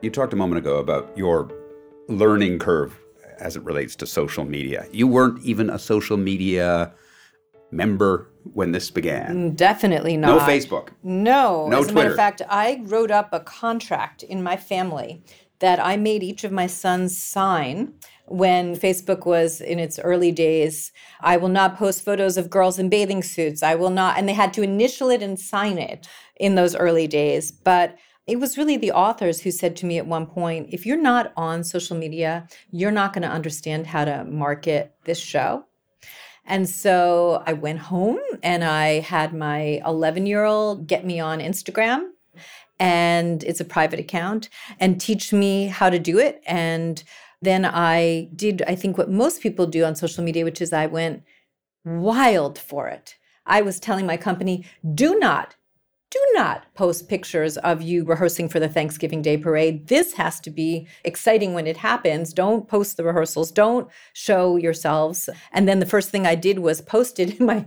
You 0.00 0.10
talked 0.10 0.32
a 0.32 0.36
moment 0.36 0.60
ago 0.60 0.78
about 0.78 1.10
your 1.18 1.50
learning 2.06 2.60
curve 2.60 2.96
as 3.40 3.56
it 3.56 3.62
relates 3.62 3.96
to 3.96 4.06
social 4.06 4.44
media. 4.44 4.86
You 4.92 5.06
weren't 5.06 5.42
even 5.44 5.70
a 5.70 5.78
social 5.78 6.16
media 6.16 6.92
member 7.70 8.28
when 8.52 8.72
this 8.72 8.90
began. 8.90 9.50
Mm, 9.52 9.56
definitely 9.56 10.16
not. 10.16 10.28
No 10.28 10.38
Facebook. 10.38 10.88
No. 11.02 11.68
No 11.68 11.80
As 11.80 11.86
Twitter. 11.86 11.90
a 11.90 11.94
matter 11.94 12.10
of 12.10 12.16
fact, 12.16 12.42
I 12.48 12.80
wrote 12.84 13.10
up 13.10 13.32
a 13.32 13.40
contract 13.40 14.22
in 14.22 14.42
my 14.42 14.56
family 14.56 15.22
that 15.58 15.80
I 15.80 15.96
made 15.96 16.22
each 16.22 16.44
of 16.44 16.52
my 16.52 16.66
sons 16.66 17.20
sign 17.20 17.94
when 18.26 18.76
Facebook 18.76 19.24
was 19.24 19.60
in 19.60 19.78
its 19.78 19.98
early 19.98 20.32
days. 20.32 20.92
I 21.20 21.36
will 21.36 21.48
not 21.48 21.76
post 21.76 22.04
photos 22.04 22.36
of 22.36 22.50
girls 22.50 22.78
in 22.78 22.88
bathing 22.88 23.22
suits. 23.22 23.62
I 23.62 23.74
will 23.74 23.90
not, 23.90 24.18
and 24.18 24.28
they 24.28 24.32
had 24.34 24.52
to 24.54 24.62
initial 24.62 25.10
it 25.10 25.22
and 25.22 25.38
sign 25.38 25.78
it 25.78 26.06
in 26.36 26.54
those 26.56 26.74
early 26.76 27.06
days. 27.06 27.50
But 27.50 27.96
it 28.26 28.40
was 28.40 28.58
really 28.58 28.76
the 28.76 28.92
authors 28.92 29.40
who 29.40 29.50
said 29.50 29.76
to 29.76 29.86
me 29.86 29.98
at 29.98 30.06
one 30.06 30.26
point 30.26 30.68
if 30.72 30.84
you're 30.84 31.00
not 31.00 31.32
on 31.36 31.62
social 31.62 31.96
media, 31.96 32.48
you're 32.70 32.90
not 32.90 33.12
going 33.12 33.22
to 33.22 33.28
understand 33.28 33.86
how 33.86 34.04
to 34.04 34.24
market 34.24 34.94
this 35.04 35.18
show. 35.18 35.64
And 36.44 36.68
so 36.68 37.42
I 37.46 37.52
went 37.52 37.80
home 37.80 38.20
and 38.42 38.64
I 38.64 39.00
had 39.00 39.34
my 39.34 39.80
11 39.84 40.26
year 40.26 40.44
old 40.44 40.86
get 40.86 41.04
me 41.04 41.20
on 41.20 41.40
Instagram. 41.40 42.10
And 42.78 43.42
it's 43.44 43.60
a 43.60 43.64
private 43.64 43.98
account 43.98 44.50
and 44.78 45.00
teach 45.00 45.32
me 45.32 45.66
how 45.66 45.88
to 45.88 45.98
do 45.98 46.18
it. 46.18 46.42
And 46.46 47.02
then 47.40 47.64
I 47.64 48.28
did, 48.36 48.62
I 48.66 48.74
think, 48.74 48.98
what 48.98 49.10
most 49.10 49.40
people 49.40 49.66
do 49.66 49.84
on 49.84 49.96
social 49.96 50.22
media, 50.22 50.44
which 50.44 50.60
is 50.60 50.72
I 50.72 50.86
went 50.86 51.22
wild 51.84 52.58
for 52.58 52.88
it. 52.88 53.16
I 53.46 53.62
was 53.62 53.80
telling 53.80 54.04
my 54.04 54.18
company, 54.18 54.66
do 54.94 55.18
not, 55.18 55.56
do 56.10 56.20
not 56.34 56.72
post 56.74 57.08
pictures 57.08 57.56
of 57.58 57.82
you 57.82 58.04
rehearsing 58.04 58.48
for 58.48 58.60
the 58.60 58.68
Thanksgiving 58.68 59.22
Day 59.22 59.36
parade. 59.36 59.88
This 59.88 60.14
has 60.14 60.38
to 60.40 60.50
be 60.50 60.86
exciting 61.04 61.52
when 61.52 61.66
it 61.66 61.78
happens. 61.78 62.32
Don't 62.32 62.68
post 62.68 62.96
the 62.96 63.02
rehearsals. 63.02 63.50
Don't 63.50 63.88
show 64.12 64.56
yourselves. 64.56 65.28
And 65.52 65.68
then 65.68 65.80
the 65.80 65.86
first 65.86 66.10
thing 66.10 66.24
I 66.24 66.36
did 66.36 66.60
was 66.60 66.80
posted. 66.80 67.40
My 67.46 67.66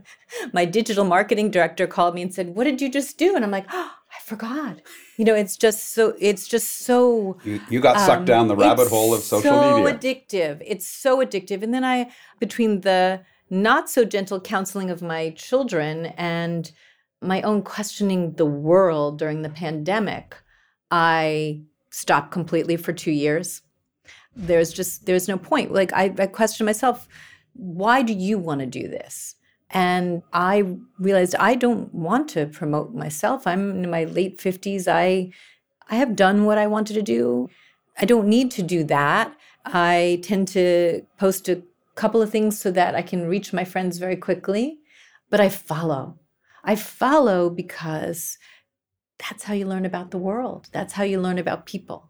my 0.54 0.63
digital 0.63 1.06
marketing 1.06 1.49
director 1.49 1.88
called 1.88 2.13
me 2.13 2.21
and 2.21 2.34
said, 2.34 2.56
"What 2.56 2.65
did 2.65 2.82
you 2.82 2.89
just 2.89 3.17
do?" 3.17 3.36
And 3.36 3.43
I'm 3.43 3.52
like, 3.52 3.65
oh, 3.71 3.91
"I 4.12 4.21
forgot." 4.23 4.80
You 5.17 5.25
know, 5.25 5.34
it's 5.34 5.58
just 5.58 5.93
so 5.93 6.13
it's 6.19 6.47
just 6.47 6.84
so 6.86 7.38
You, 7.43 7.60
you 7.69 7.80
got 7.80 7.99
sucked 7.99 8.19
um, 8.19 8.25
down 8.25 8.47
the 8.47 8.56
rabbit 8.56 8.84
it's 8.84 8.91
hole 8.91 9.13
of 9.13 9.21
social 9.21 9.52
so 9.52 9.75
media. 9.75 9.93
It's 9.95 10.04
so 10.04 10.08
addictive. 10.08 10.63
It's 10.65 10.88
so 10.88 11.25
addictive. 11.25 11.63
And 11.63 11.73
then 11.73 11.84
I, 11.84 12.12
between 12.39 12.82
the 12.82 13.21
not 13.49 13.89
so 13.89 14.06
gentle 14.06 14.39
counseling 14.39 14.89
of 14.89 15.02
my 15.02 15.32
children 15.32 16.08
and 16.17 16.71
my 17.21 17.41
own 17.41 17.62
questioning 17.63 18.34
the 18.34 18.45
world 18.45 19.19
during 19.19 19.41
the 19.41 19.49
pandemic, 19.49 20.36
I 20.91 21.62
stopped 21.91 22.32
completely 22.32 22.77
for 22.77 22.93
two 22.93 23.12
years. 23.12 23.62
There's 24.36 24.71
just 24.71 25.05
there's 25.05 25.27
no 25.27 25.38
point. 25.38 25.71
Like 25.73 25.91
I, 25.93 26.13
I 26.17 26.27
question 26.27 26.65
myself, 26.65 27.08
why 27.53 28.01
do 28.01 28.13
you 28.13 28.38
want 28.38 28.62
to 28.62 28.65
do 28.65 28.88
this? 28.88 29.36
And 29.71 30.23
I 30.34 30.77
realized 30.97 31.36
I 31.36 31.55
don't 31.55 31.93
want 31.93 32.29
to 32.29 32.47
promote 32.47 32.93
myself. 32.93 33.45
I'm 33.45 33.84
in 33.84 33.89
my 33.89 34.05
late 34.05 34.39
50s. 34.39 34.88
I 34.88 35.32
I 35.89 35.95
have 35.95 36.15
done 36.15 36.45
what 36.45 36.58
I 36.58 36.67
wanted 36.67 36.93
to 36.93 37.01
do. 37.01 37.49
I 37.97 38.05
don't 38.05 38.27
need 38.27 38.51
to 38.51 38.63
do 38.63 38.84
that. 38.86 39.36
I 39.65 40.21
tend 40.23 40.47
to 40.49 41.01
post 41.17 41.49
a 41.49 41.62
couple 41.95 42.21
of 42.21 42.29
things 42.29 42.60
so 42.60 42.71
that 42.71 42.95
I 42.95 43.01
can 43.01 43.27
reach 43.27 43.51
my 43.51 43.65
friends 43.65 43.97
very 43.97 44.15
quickly, 44.15 44.79
but 45.29 45.41
I 45.41 45.49
follow. 45.49 46.18
I 46.63 46.76
follow 46.76 47.50
because 47.50 48.38
that's 49.19 49.43
how 49.43 49.54
you 49.54 49.65
learn 49.65 49.86
about 49.86 50.12
the 50.12 50.17
world. 50.17 50.69
That's 50.72 50.93
how 50.93 51.04
you 51.04 51.19
learn 51.19 51.38
about 51.38 51.65
people. 51.65 52.10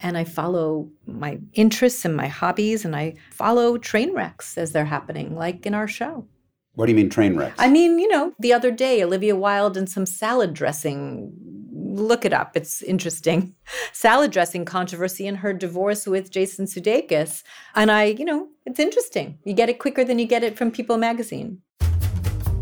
And 0.00 0.16
I 0.16 0.24
follow 0.24 0.90
my 1.06 1.38
interests 1.52 2.04
and 2.04 2.16
my 2.16 2.26
hobbies, 2.26 2.84
and 2.84 2.96
I 2.96 3.14
follow 3.30 3.76
train 3.76 4.14
wrecks 4.14 4.56
as 4.56 4.72
they're 4.72 4.86
happening, 4.86 5.36
like 5.36 5.66
in 5.66 5.74
our 5.74 5.86
show. 5.86 6.26
what 6.74 6.86
do 6.86 6.92
you 6.92 6.96
mean 6.96 7.10
train 7.10 7.36
wrecks? 7.36 7.56
I 7.58 7.68
mean, 7.68 7.98
you 7.98 8.08
know, 8.08 8.32
the 8.38 8.52
other 8.52 8.70
day, 8.70 9.02
Olivia 9.04 9.36
Wilde 9.36 9.76
and 9.76 9.88
some 9.88 10.06
salad 10.06 10.54
dressing. 10.54 11.32
Look 11.72 12.24
it 12.24 12.32
up. 12.32 12.56
It's 12.56 12.82
interesting. 12.82 13.54
Salad 13.92 14.30
dressing 14.30 14.64
controversy 14.64 15.26
and 15.26 15.38
her 15.38 15.52
divorce 15.52 16.06
with 16.06 16.30
Jason 16.30 16.66
Sudeikis. 16.66 17.42
And 17.74 17.90
I, 17.90 18.04
you 18.04 18.24
know, 18.24 18.46
it's 18.64 18.78
interesting. 18.78 19.38
You 19.44 19.54
get 19.54 19.68
it 19.68 19.80
quicker 19.80 20.04
than 20.04 20.20
you 20.20 20.26
get 20.26 20.44
it 20.44 20.56
from 20.56 20.70
People 20.70 20.98
magazine. 20.98 21.62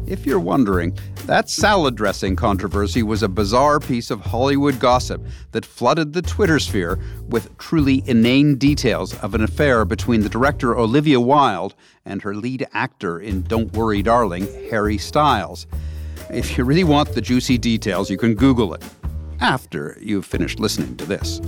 If 0.09 0.25
you're 0.25 0.41
wondering, 0.41 0.97
that 1.27 1.51
salad 1.51 1.95
dressing 1.95 2.35
controversy 2.35 3.03
was 3.03 3.23
a 3.23 3.29
bizarre 3.29 3.79
piece 3.79 4.11
of 4.11 4.23
Hollywood 4.23 4.81
gossip 4.81 5.23
that 5.53 5.67
flooded 5.67 6.15
the 6.15 6.23
Twitter 6.23 6.59
sphere 6.59 6.99
with 7.29 7.55
truly 7.59 8.03
inane 8.07 8.57
details 8.57 9.13
of 9.19 9.35
an 9.35 9.43
affair 9.43 9.85
between 9.85 10.23
the 10.23 10.31
director 10.31 10.79
Olivia 10.79 11.21
Wilde 11.21 11.75
and 12.07 12.23
her 12.23 12.35
lead 12.35 12.67
actor 12.73 13.21
in 13.21 13.43
Don't 13.43 13.71
Worry 13.75 14.01
Darling, 14.01 14.49
Harry 14.71 14.97
Styles. 14.97 15.67
If 16.31 16.57
you 16.57 16.65
really 16.65 16.85
want 16.85 17.13
the 17.13 17.21
juicy 17.21 17.59
details, 17.59 18.09
you 18.09 18.17
can 18.17 18.35
Google 18.35 18.73
it 18.73 18.83
after 19.43 19.99
you've 20.01 20.25
finished 20.25 20.59
listening 20.59 20.97
to 20.97 21.05
this. 21.05 21.39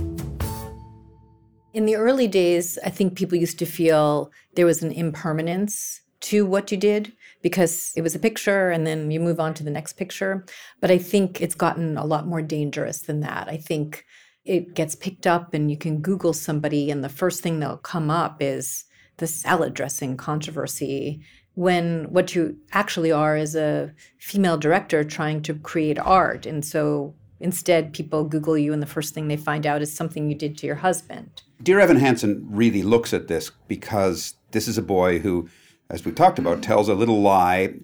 In 1.73 1.87
the 1.87 1.95
early 1.95 2.27
days, 2.27 2.77
I 2.85 2.91
think 2.91 3.15
people 3.15 3.39
used 3.39 3.57
to 3.57 3.65
feel 3.65 4.29
there 4.53 4.67
was 4.67 4.83
an 4.83 4.91
impermanence 4.91 6.01
to 6.21 6.45
what 6.45 6.71
you 6.71 6.77
did 6.77 7.13
because 7.41 7.91
it 7.95 8.01
was 8.01 8.15
a 8.15 8.19
picture 8.19 8.69
and 8.69 8.85
then 8.85 9.11
you 9.11 9.19
move 9.19 9.39
on 9.39 9.53
to 9.55 9.63
the 9.63 9.71
next 9.71 9.93
picture. 9.93 10.45
But 10.79 10.91
I 10.91 10.97
think 10.97 11.41
it's 11.41 11.55
gotten 11.55 11.97
a 11.97 12.05
lot 12.05 12.27
more 12.27 12.41
dangerous 12.41 13.01
than 13.01 13.21
that. 13.21 13.47
I 13.47 13.57
think 13.57 14.05
it 14.45 14.73
gets 14.73 14.95
picked 14.95 15.27
up 15.27 15.53
and 15.53 15.69
you 15.69 15.77
can 15.77 16.01
Google 16.01 16.33
somebody, 16.33 16.89
and 16.89 17.03
the 17.03 17.09
first 17.09 17.43
thing 17.43 17.59
that'll 17.59 17.77
come 17.77 18.09
up 18.09 18.41
is 18.41 18.85
the 19.17 19.27
salad 19.27 19.73
dressing 19.73 20.17
controversy. 20.17 21.21
When 21.53 22.05
what 22.09 22.33
you 22.33 22.57
actually 22.71 23.11
are 23.11 23.37
is 23.37 23.55
a 23.55 23.93
female 24.17 24.57
director 24.57 25.03
trying 25.03 25.41
to 25.43 25.53
create 25.53 25.99
art. 25.99 26.45
And 26.45 26.65
so 26.65 27.13
instead, 27.39 27.93
people 27.93 28.23
Google 28.23 28.57
you, 28.57 28.73
and 28.73 28.81
the 28.81 28.87
first 28.87 29.13
thing 29.13 29.27
they 29.27 29.37
find 29.37 29.67
out 29.67 29.81
is 29.81 29.93
something 29.93 30.29
you 30.29 30.35
did 30.35 30.57
to 30.59 30.65
your 30.67 30.77
husband. 30.77 31.43
Dear 31.61 31.79
Evan 31.79 31.97
Hansen 31.97 32.47
really 32.49 32.81
looks 32.81 33.13
at 33.13 33.27
this 33.27 33.51
because 33.67 34.35
this 34.51 34.67
is 34.67 34.77
a 34.77 34.81
boy 34.81 35.19
who, 35.19 35.49
as 35.91 36.05
we 36.05 36.11
talked 36.11 36.39
about, 36.39 36.63
tells 36.63 36.89
a 36.89 36.95
little 36.95 37.21
lie 37.21 37.75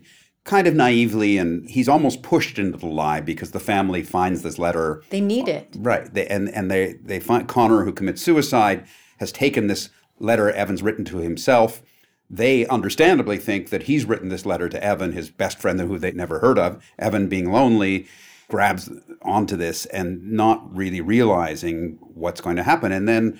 kind 0.45 0.65
of 0.65 0.73
naively, 0.73 1.37
and 1.37 1.69
he's 1.69 1.89
almost 1.89 2.23
pushed 2.23 2.57
into 2.57 2.77
the 2.77 2.87
lie 2.87 3.19
because 3.19 3.51
the 3.51 3.59
family 3.59 4.01
finds 4.01 4.41
this 4.41 4.57
letter. 4.57 5.03
They 5.09 5.21
need 5.21 5.47
it. 5.49 5.75
Right. 5.77 6.11
They, 6.11 6.25
and 6.27 6.49
and 6.49 6.71
they, 6.71 6.93
they 7.03 7.19
find 7.19 7.47
Connor, 7.47 7.83
who 7.83 7.91
commits 7.91 8.21
suicide, 8.21 8.87
has 9.19 9.31
taken 9.31 9.67
this 9.67 9.89
letter 10.19 10.49
Evan's 10.49 10.81
written 10.81 11.05
to 11.05 11.17
himself. 11.17 11.83
They 12.29 12.65
understandably 12.67 13.37
think 13.37 13.69
that 13.69 13.83
he's 13.83 14.05
written 14.05 14.29
this 14.29 14.45
letter 14.45 14.67
to 14.69 14.83
Evan, 14.83 15.11
his 15.11 15.29
best 15.29 15.59
friend 15.59 15.79
who 15.79 15.99
they'd 15.99 16.15
never 16.15 16.39
heard 16.39 16.57
of. 16.57 16.83
Evan, 16.97 17.27
being 17.27 17.51
lonely, 17.51 18.07
grabs 18.49 18.89
onto 19.21 19.55
this 19.55 19.85
and 19.87 20.31
not 20.31 20.75
really 20.75 21.01
realizing 21.01 21.97
what's 22.01 22.41
going 22.41 22.55
to 22.55 22.63
happen. 22.63 22.91
And 22.91 23.07
then 23.07 23.39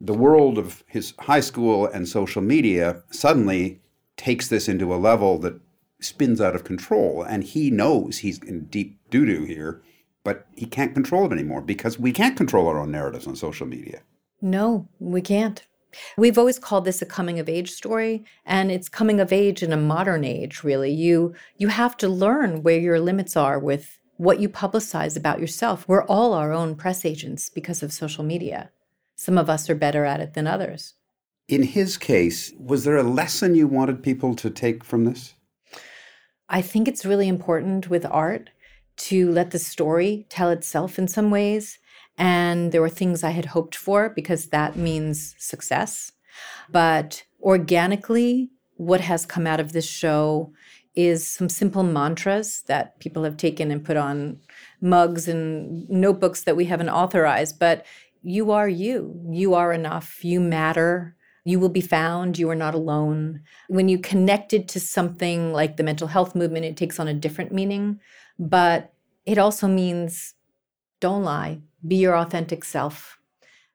the 0.00 0.14
world 0.14 0.58
of 0.58 0.84
his 0.86 1.14
high 1.20 1.40
school 1.40 1.86
and 1.86 2.08
social 2.08 2.42
media 2.42 3.02
suddenly 3.10 3.80
takes 4.18 4.48
this 4.48 4.68
into 4.68 4.94
a 4.94 4.96
level 4.96 5.38
that 5.38 5.58
spins 6.00 6.40
out 6.40 6.54
of 6.54 6.64
control. 6.64 7.22
And 7.22 7.42
he 7.42 7.70
knows 7.70 8.18
he's 8.18 8.42
in 8.42 8.66
deep 8.66 8.98
doo 9.08 9.24
doo 9.24 9.44
here, 9.44 9.82
but 10.24 10.46
he 10.54 10.66
can't 10.66 10.92
control 10.92 11.24
it 11.26 11.32
anymore 11.32 11.62
because 11.62 11.98
we 11.98 12.12
can't 12.12 12.36
control 12.36 12.68
our 12.68 12.78
own 12.78 12.90
narratives 12.90 13.26
on 13.26 13.36
social 13.36 13.66
media. 13.66 14.02
No, 14.42 14.88
we 14.98 15.22
can't. 15.22 15.64
We've 16.18 16.36
always 16.36 16.58
called 16.58 16.84
this 16.84 17.00
a 17.00 17.06
coming 17.06 17.38
of 17.38 17.48
age 17.48 17.70
story, 17.70 18.24
and 18.44 18.70
it's 18.70 18.90
coming 18.90 19.20
of 19.20 19.32
age 19.32 19.62
in 19.62 19.72
a 19.72 19.76
modern 19.76 20.22
age, 20.22 20.62
really. 20.62 20.92
You 20.92 21.34
you 21.56 21.68
have 21.68 21.96
to 21.98 22.08
learn 22.08 22.62
where 22.62 22.78
your 22.78 23.00
limits 23.00 23.36
are 23.36 23.58
with 23.58 23.98
what 24.18 24.40
you 24.40 24.48
publicize 24.48 25.16
about 25.16 25.40
yourself. 25.40 25.88
We're 25.88 26.04
all 26.04 26.34
our 26.34 26.52
own 26.52 26.74
press 26.74 27.04
agents 27.04 27.48
because 27.48 27.82
of 27.82 27.92
social 27.92 28.22
media. 28.22 28.70
Some 29.16 29.38
of 29.38 29.48
us 29.48 29.70
are 29.70 29.74
better 29.74 30.04
at 30.04 30.20
it 30.20 30.34
than 30.34 30.46
others. 30.46 30.94
In 31.48 31.62
his 31.62 31.96
case, 31.96 32.52
was 32.58 32.84
there 32.84 32.98
a 32.98 33.02
lesson 33.02 33.54
you 33.54 33.66
wanted 33.66 34.02
people 34.02 34.34
to 34.36 34.50
take 34.50 34.84
from 34.84 35.06
this? 35.06 35.34
I 36.50 36.60
think 36.60 36.86
it's 36.86 37.06
really 37.06 37.26
important 37.26 37.88
with 37.88 38.04
art 38.04 38.50
to 38.98 39.30
let 39.30 39.50
the 39.50 39.58
story 39.58 40.26
tell 40.28 40.50
itself 40.50 40.98
in 40.98 41.08
some 41.08 41.30
ways. 41.30 41.78
And 42.18 42.70
there 42.70 42.82
were 42.82 42.90
things 42.90 43.24
I 43.24 43.30
had 43.30 43.46
hoped 43.46 43.74
for 43.74 44.10
because 44.10 44.46
that 44.46 44.76
means 44.76 45.34
success. 45.38 46.12
But 46.68 47.24
organically, 47.40 48.50
what 48.76 49.00
has 49.00 49.24
come 49.24 49.46
out 49.46 49.60
of 49.60 49.72
this 49.72 49.86
show 49.86 50.52
is 50.94 51.26
some 51.26 51.48
simple 51.48 51.82
mantras 51.82 52.62
that 52.66 52.98
people 52.98 53.24
have 53.24 53.36
taken 53.36 53.70
and 53.70 53.84
put 53.84 53.96
on 53.96 54.38
mugs 54.80 55.28
and 55.28 55.88
notebooks 55.88 56.42
that 56.42 56.56
we 56.56 56.66
haven't 56.66 56.90
authorized. 56.90 57.58
But 57.58 57.86
you 58.22 58.50
are 58.50 58.68
you. 58.68 59.18
You 59.30 59.54
are 59.54 59.72
enough. 59.72 60.24
You 60.24 60.40
matter. 60.40 61.14
You 61.48 61.58
will 61.58 61.70
be 61.70 61.80
found. 61.80 62.38
You 62.38 62.50
are 62.50 62.54
not 62.54 62.74
alone. 62.74 63.40
When 63.68 63.88
you 63.88 63.98
connect 63.98 64.52
it 64.52 64.68
to 64.68 64.78
something 64.78 65.50
like 65.50 65.78
the 65.78 65.82
mental 65.82 66.08
health 66.08 66.34
movement, 66.34 66.66
it 66.66 66.76
takes 66.76 67.00
on 67.00 67.08
a 67.08 67.14
different 67.14 67.52
meaning. 67.52 68.00
But 68.38 68.92
it 69.24 69.38
also 69.38 69.66
means 69.66 70.34
don't 71.00 71.24
lie, 71.24 71.60
be 71.86 71.96
your 71.96 72.18
authentic 72.18 72.64
self. 72.64 73.18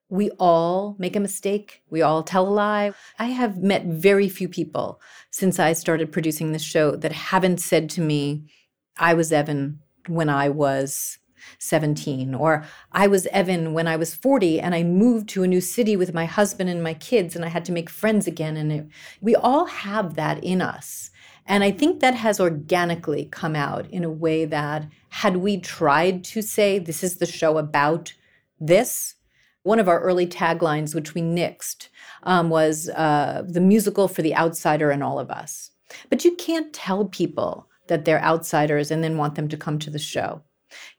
We 0.07 0.29
all 0.37 0.95
make 0.99 1.15
a 1.15 1.19
mistake. 1.19 1.81
We 1.89 2.03
all 2.03 2.21
tell 2.21 2.47
a 2.47 2.53
lie. 2.53 2.93
I 3.17 3.25
have 3.25 3.57
met 3.57 3.85
very 3.85 4.29
few 4.29 4.47
people 4.47 5.01
since 5.31 5.57
I 5.57 5.73
started 5.73 6.11
producing 6.11 6.51
this 6.51 6.61
show 6.61 6.95
that 6.97 7.11
haven't 7.11 7.59
said 7.59 7.89
to 7.91 8.01
me, 8.01 8.51
I 8.97 9.15
was 9.15 9.31
Evan 9.31 9.79
when 10.07 10.29
I 10.29 10.47
was 10.49 11.17
17, 11.59 12.33
or 12.33 12.65
I 12.91 13.07
was 13.07 13.25
Evan 13.27 13.73
when 13.73 13.87
I 13.87 13.95
was 13.95 14.15
40 14.15 14.59
and 14.59 14.73
I 14.75 14.83
moved 14.83 15.29
to 15.29 15.43
a 15.43 15.47
new 15.47 15.61
city 15.61 15.95
with 15.95 16.13
my 16.13 16.25
husband 16.25 16.69
and 16.69 16.83
my 16.83 16.93
kids 16.93 17.35
and 17.35 17.43
I 17.43 17.49
had 17.49 17.65
to 17.65 17.71
make 17.71 17.89
friends 17.89 18.27
again. 18.27 18.57
And 18.57 18.71
it, 18.71 18.87
we 19.21 19.35
all 19.35 19.65
have 19.65 20.15
that 20.15 20.43
in 20.43 20.61
us. 20.61 21.11
And 21.45 21.63
I 21.63 21.71
think 21.71 21.99
that 21.99 22.15
has 22.15 22.39
organically 22.39 23.25
come 23.25 23.55
out 23.55 23.89
in 23.89 24.03
a 24.03 24.09
way 24.09 24.45
that, 24.45 24.87
had 25.09 25.37
we 25.37 25.59
tried 25.59 26.23
to 26.25 26.41
say, 26.41 26.79
this 26.79 27.03
is 27.03 27.17
the 27.17 27.25
show 27.25 27.57
about 27.57 28.13
this, 28.59 29.15
one 29.63 29.79
of 29.79 29.87
our 29.87 29.99
early 29.99 30.27
taglines, 30.27 30.95
which 30.95 31.13
we 31.13 31.21
nixed, 31.21 31.89
um, 32.23 32.49
was 32.49 32.89
uh, 32.89 33.43
the 33.47 33.61
musical 33.61 34.07
for 34.07 34.21
the 34.21 34.35
outsider 34.35 34.91
and 34.91 35.03
all 35.03 35.19
of 35.19 35.29
us. 35.29 35.71
But 36.09 36.23
you 36.25 36.35
can't 36.35 36.73
tell 36.73 37.05
people 37.05 37.67
that 37.87 38.05
they're 38.05 38.23
outsiders 38.23 38.91
and 38.91 39.03
then 39.03 39.17
want 39.17 39.35
them 39.35 39.47
to 39.49 39.57
come 39.57 39.79
to 39.79 39.89
the 39.89 39.99
show. 39.99 40.41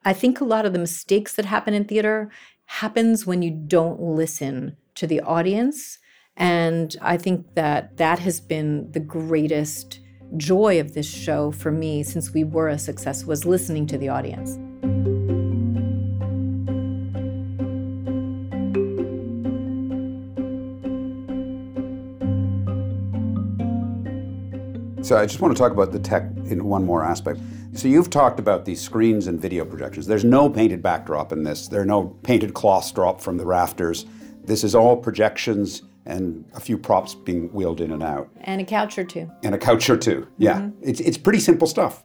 I 0.05 0.13
think 0.13 0.41
a 0.41 0.45
lot 0.45 0.67
of 0.67 0.73
the 0.73 0.79
mistakes 0.79 1.35
that 1.35 1.45
happen 1.45 1.75
in 1.75 1.85
theater 1.85 2.31
happens 2.67 3.27
when 3.27 3.43
you 3.43 3.51
don't 3.51 4.01
listen 4.01 4.77
to 4.97 5.07
the 5.07 5.21
audience. 5.21 5.99
And 6.37 6.97
I 7.01 7.17
think 7.17 7.55
that 7.55 7.97
that 7.99 8.19
has 8.21 8.41
been 8.41 8.91
the 8.93 9.01
greatest 9.01 10.01
joy 10.37 10.81
of 10.81 10.95
this 10.95 11.09
show 11.09 11.53
for 11.53 11.71
me, 11.71 12.03
since 12.03 12.33
we 12.33 12.45
were 12.45 12.69
a 12.69 12.79
success, 12.79 13.25
was 13.25 13.45
listening 13.45 13.87
to 13.89 13.99
the 13.99 14.09
audience. 14.09 14.59
So 25.05 25.19
I 25.19 25.27
just 25.27 25.39
want 25.43 25.55
to 25.55 25.63
talk 25.63 25.71
about 25.71 25.93
the 25.93 25.99
tech 25.99 26.23
in 26.47 26.65
one 26.65 26.87
more 26.87 27.05
aspect. 27.05 27.39
So 27.75 27.89
you've 27.89 28.09
talked 28.09 28.41
about 28.41 28.65
these 28.65 28.81
screens 28.81 29.27
and 29.27 29.39
video 29.39 29.63
projections. 29.67 30.07
There's 30.07 30.25
no 30.25 30.49
painted 30.49 30.83
backdrop 30.83 31.31
in 31.31 31.43
this. 31.43 31.69
There 31.69 31.83
are 31.83 31.85
no 31.85 32.17
painted 32.23 32.55
cloths 32.55 32.91
dropped 32.91 33.21
from 33.21 33.37
the 33.37 33.45
rafters. 33.45 34.07
This 34.45 34.65
is 34.65 34.75
all 34.75 34.97
projections 34.97 35.83
and 36.07 36.47
a 36.55 36.61
few 36.61 36.79
props 36.79 37.15
being 37.15 37.53
wheeled 37.53 37.83
in 37.83 37.91
and 37.91 38.03
out. 38.03 38.31
And 38.41 38.63
a 38.63 38.65
couch 38.65 38.97
or 38.97 39.05
two. 39.05 39.31
And 39.43 39.55
a 39.55 39.59
couch 39.59 39.91
or 39.91 39.99
two. 39.99 40.27
Yeah. 40.39 40.61
Mm-hmm. 40.61 40.89
It's 40.89 41.01
it's 41.01 41.19
pretty 41.19 41.41
simple 41.41 41.67
stuff. 41.67 42.03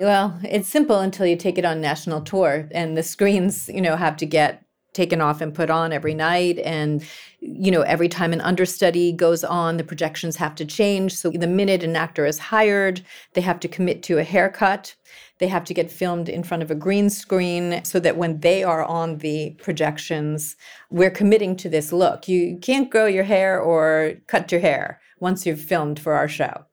Well, 0.00 0.36
it's 0.42 0.68
simple 0.68 0.98
until 0.98 1.26
you 1.26 1.36
take 1.36 1.58
it 1.58 1.64
on 1.64 1.80
national 1.80 2.22
tour 2.22 2.68
and 2.72 2.98
the 2.98 3.04
screens, 3.04 3.68
you 3.68 3.80
know, 3.80 3.94
have 3.94 4.16
to 4.16 4.26
get 4.26 4.64
taken 4.92 5.20
off 5.20 5.40
and 5.40 5.54
put 5.54 5.70
on 5.70 5.92
every 5.92 6.14
night 6.14 6.58
and 6.58 7.04
you 7.40 7.70
know 7.70 7.82
every 7.82 8.08
time 8.08 8.32
an 8.32 8.40
understudy 8.40 9.12
goes 9.12 9.42
on 9.42 9.76
the 9.76 9.84
projections 9.84 10.36
have 10.36 10.54
to 10.54 10.64
change. 10.64 11.14
So 11.14 11.30
the 11.30 11.46
minute 11.46 11.82
an 11.82 11.96
actor 11.96 12.26
is 12.26 12.38
hired 12.38 13.02
they 13.34 13.40
have 13.40 13.60
to 13.60 13.68
commit 13.68 14.02
to 14.04 14.18
a 14.18 14.24
haircut. 14.24 14.94
They 15.38 15.48
have 15.48 15.64
to 15.64 15.74
get 15.74 15.90
filmed 15.90 16.28
in 16.28 16.44
front 16.44 16.62
of 16.62 16.70
a 16.70 16.76
green 16.76 17.10
screen 17.10 17.84
so 17.84 17.98
that 18.00 18.16
when 18.16 18.40
they 18.40 18.62
are 18.62 18.84
on 18.84 19.18
the 19.18 19.56
projections 19.62 20.56
we're 20.90 21.10
committing 21.10 21.56
to 21.56 21.68
this 21.68 21.92
look. 21.92 22.28
You 22.28 22.58
can't 22.58 22.90
grow 22.90 23.06
your 23.06 23.24
hair 23.24 23.60
or 23.60 24.14
cut 24.26 24.52
your 24.52 24.60
hair 24.60 25.00
once 25.20 25.46
you've 25.46 25.60
filmed 25.60 25.98
for 25.98 26.14
our 26.14 26.28
show 26.28 26.66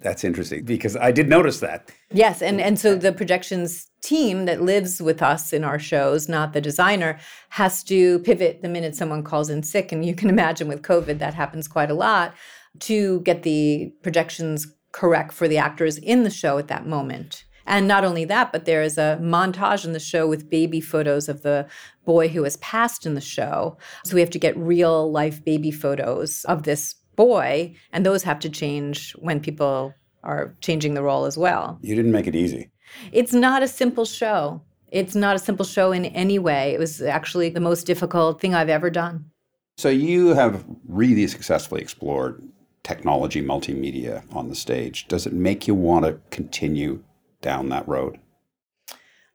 That's 0.00 0.24
interesting 0.24 0.64
because 0.64 0.94
I 0.94 1.10
did 1.10 1.28
notice 1.28 1.60
that. 1.60 1.90
Yes, 2.12 2.42
and 2.42 2.60
and 2.60 2.78
so 2.78 2.94
the 2.94 3.12
projections 3.12 3.86
team 4.02 4.44
that 4.44 4.62
lives 4.62 5.00
with 5.00 5.22
us 5.22 5.52
in 5.52 5.64
our 5.64 5.78
shows, 5.78 6.28
not 6.28 6.52
the 6.52 6.60
designer, 6.60 7.18
has 7.50 7.82
to 7.84 8.18
pivot 8.20 8.60
the 8.60 8.68
minute 8.68 8.94
someone 8.94 9.22
calls 9.22 9.48
in 9.48 9.62
sick, 9.62 9.92
and 9.92 10.04
you 10.04 10.14
can 10.14 10.28
imagine 10.36 10.68
with 10.68 10.82
COVID 10.82 11.18
that 11.18 11.34
happens 11.34 11.66
quite 11.66 11.90
a 11.90 11.94
lot 11.94 12.34
to 12.80 13.20
get 13.20 13.42
the 13.42 13.92
projections 14.02 14.66
correct 14.92 15.32
for 15.32 15.48
the 15.48 15.58
actors 15.58 15.96
in 15.98 16.24
the 16.24 16.30
show 16.30 16.58
at 16.58 16.68
that 16.68 16.86
moment. 16.86 17.44
And 17.66 17.88
not 17.88 18.04
only 18.04 18.24
that, 18.26 18.52
but 18.52 18.64
there 18.64 18.82
is 18.82 18.96
a 18.96 19.18
montage 19.20 19.84
in 19.84 19.92
the 19.92 19.98
show 19.98 20.26
with 20.28 20.48
baby 20.48 20.80
photos 20.80 21.28
of 21.28 21.42
the 21.42 21.66
boy 22.04 22.28
who 22.28 22.44
has 22.44 22.56
passed 22.58 23.04
in 23.04 23.14
the 23.14 23.20
show. 23.20 23.76
So 24.04 24.14
we 24.14 24.20
have 24.20 24.30
to 24.30 24.38
get 24.38 24.56
real 24.56 25.10
life 25.10 25.44
baby 25.44 25.72
photos 25.72 26.44
of 26.44 26.62
this 26.62 26.94
boy, 27.16 27.74
and 27.92 28.04
those 28.04 28.22
have 28.22 28.38
to 28.40 28.50
change 28.50 29.12
when 29.12 29.40
people 29.40 29.94
are 30.22 30.54
changing 30.60 30.94
the 30.94 31.02
role 31.02 31.24
as 31.24 31.36
well. 31.36 31.78
You 31.82 31.94
didn't 31.94 32.12
make 32.12 32.26
it 32.26 32.36
easy. 32.36 32.70
It's 33.12 33.32
not 33.32 33.62
a 33.62 33.68
simple 33.68 34.04
show. 34.04 34.62
It's 34.88 35.14
not 35.14 35.36
a 35.36 35.40
simple 35.40 35.64
show 35.64 35.92
in 35.92 36.06
any 36.06 36.38
way. 36.38 36.72
It 36.72 36.78
was 36.78 37.02
actually 37.02 37.48
the 37.48 37.60
most 37.60 37.84
difficult 37.86 38.40
thing 38.40 38.54
I've 38.54 38.68
ever 38.68 38.90
done. 38.90 39.30
So 39.76 39.88
you 39.88 40.28
have 40.28 40.64
really 40.88 41.26
successfully 41.26 41.82
explored 41.82 42.42
technology, 42.82 43.42
multimedia 43.42 44.22
on 44.34 44.48
the 44.48 44.54
stage. 44.54 45.08
Does 45.08 45.26
it 45.26 45.32
make 45.32 45.66
you 45.66 45.74
want 45.74 46.04
to 46.04 46.20
continue 46.30 47.02
down 47.42 47.68
that 47.68 47.86
road? 47.86 48.18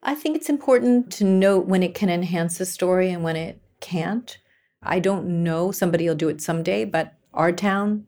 I 0.03 0.15
think 0.15 0.35
it's 0.35 0.49
important 0.49 1.11
to 1.13 1.25
note 1.25 1.67
when 1.67 1.83
it 1.83 1.93
can 1.93 2.09
enhance 2.09 2.59
a 2.59 2.65
story 2.65 3.11
and 3.11 3.23
when 3.23 3.35
it 3.35 3.61
can't. 3.81 4.37
I 4.81 4.99
don't 4.99 5.43
know, 5.43 5.71
somebody 5.71 6.07
will 6.07 6.15
do 6.15 6.29
it 6.29 6.41
someday, 6.41 6.85
but 6.85 7.13
our 7.33 7.51
town, 7.51 8.05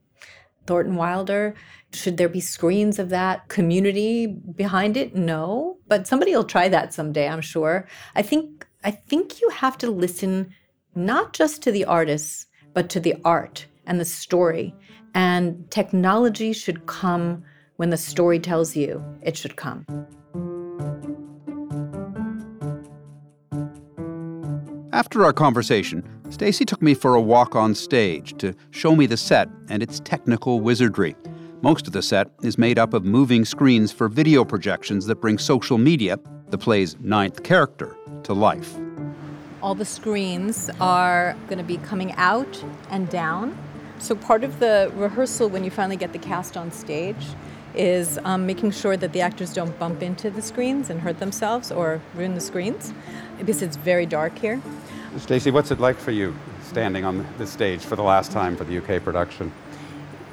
Thornton 0.65 0.95
Wilder, 0.95 1.55
should 1.91 2.17
there 2.17 2.29
be 2.29 2.39
screens 2.39 2.99
of 2.99 3.09
that 3.09 3.47
community 3.49 4.27
behind 4.27 4.97
it? 4.97 5.15
No, 5.15 5.77
but 5.87 6.07
somebody 6.07 6.35
will 6.35 6.43
try 6.43 6.69
that 6.69 6.93
someday, 6.93 7.27
I'm 7.27 7.41
sure. 7.41 7.87
I 8.15 8.21
think 8.21 8.65
I 8.83 8.91
think 8.91 9.41
you 9.41 9.49
have 9.49 9.77
to 9.79 9.91
listen 9.91 10.53
not 10.95 11.33
just 11.33 11.61
to 11.63 11.71
the 11.71 11.85
artists, 11.85 12.47
but 12.73 12.89
to 12.89 12.99
the 12.99 13.15
art 13.23 13.65
and 13.85 13.99
the 13.99 14.05
story. 14.05 14.75
And 15.15 15.69
technology 15.71 16.53
should 16.53 16.85
come 16.85 17.43
when 17.77 17.89
the 17.89 17.97
story 17.97 18.39
tells 18.39 18.75
you 18.75 19.03
it 19.21 19.37
should 19.37 19.55
come. 19.55 19.85
After 24.93 25.25
our 25.25 25.33
conversation, 25.33 26.07
Stacey 26.29 26.65
took 26.65 26.79
me 26.79 26.93
for 26.93 27.15
a 27.15 27.21
walk 27.21 27.55
on 27.55 27.73
stage 27.73 28.37
to 28.37 28.53
show 28.69 28.95
me 28.95 29.07
the 29.07 29.17
set 29.17 29.49
and 29.67 29.81
its 29.81 29.99
technical 29.99 30.61
wizardry. 30.61 31.15
Most 31.63 31.87
of 31.87 31.93
the 31.93 32.03
set 32.03 32.29
is 32.43 32.59
made 32.59 32.77
up 32.77 32.93
of 32.93 33.03
moving 33.03 33.43
screens 33.43 33.91
for 33.91 34.07
video 34.07 34.45
projections 34.45 35.07
that 35.07 35.15
bring 35.15 35.39
social 35.39 35.79
media, 35.79 36.19
the 36.49 36.59
play's 36.59 36.95
ninth 36.99 37.41
character, 37.41 37.97
to 38.21 38.33
life. 38.33 38.75
All 39.63 39.73
the 39.73 39.83
screens 39.83 40.69
are 40.79 41.35
going 41.47 41.57
to 41.57 41.63
be 41.63 41.77
coming 41.77 42.11
out 42.11 42.63
and 42.91 43.09
down. 43.09 43.57
So, 43.97 44.13
part 44.13 44.43
of 44.43 44.59
the 44.59 44.91
rehearsal 44.93 45.49
when 45.49 45.63
you 45.63 45.71
finally 45.71 45.97
get 45.97 46.13
the 46.13 46.19
cast 46.19 46.55
on 46.55 46.71
stage 46.71 47.25
is 47.75 48.19
um, 48.23 48.45
making 48.45 48.71
sure 48.71 48.95
that 48.97 49.13
the 49.13 49.21
actors 49.21 49.53
don't 49.53 49.77
bump 49.79 50.01
into 50.01 50.29
the 50.29 50.41
screens 50.41 50.89
and 50.89 51.01
hurt 51.01 51.19
themselves 51.19 51.71
or 51.71 52.01
ruin 52.15 52.35
the 52.35 52.41
screens 52.41 52.93
because 53.37 53.61
it's 53.61 53.75
very 53.75 54.05
dark 54.05 54.37
here. 54.37 54.61
Stacey, 55.17 55.51
what's 55.51 55.71
it 55.71 55.79
like 55.79 55.97
for 55.97 56.11
you 56.11 56.35
standing 56.63 57.05
on 57.05 57.25
the 57.37 57.45
stage 57.45 57.81
for 57.81 57.95
the 57.95 58.03
last 58.03 58.31
time 58.31 58.55
for 58.55 58.63
the 58.63 58.77
UK 58.77 59.03
production? 59.03 59.51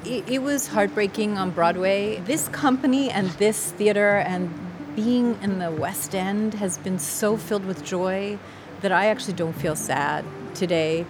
It, 0.05 0.27
it 0.27 0.39
was 0.39 0.67
heartbreaking 0.67 1.37
on 1.37 1.51
Broadway. 1.51 2.19
This 2.25 2.47
company 2.49 3.11
and 3.11 3.29
this 3.31 3.71
theater 3.73 4.17
and 4.17 4.51
being 4.95 5.37
in 5.41 5.59
the 5.59 5.71
West 5.71 6.15
End 6.15 6.55
has 6.55 6.77
been 6.79 6.97
so 6.97 7.37
filled 7.37 7.65
with 7.65 7.83
joy 7.85 8.39
that 8.81 8.91
I 8.91 9.07
actually 9.07 9.33
don't 9.33 9.53
feel 9.53 9.75
sad 9.75 10.25
today. 10.55 11.05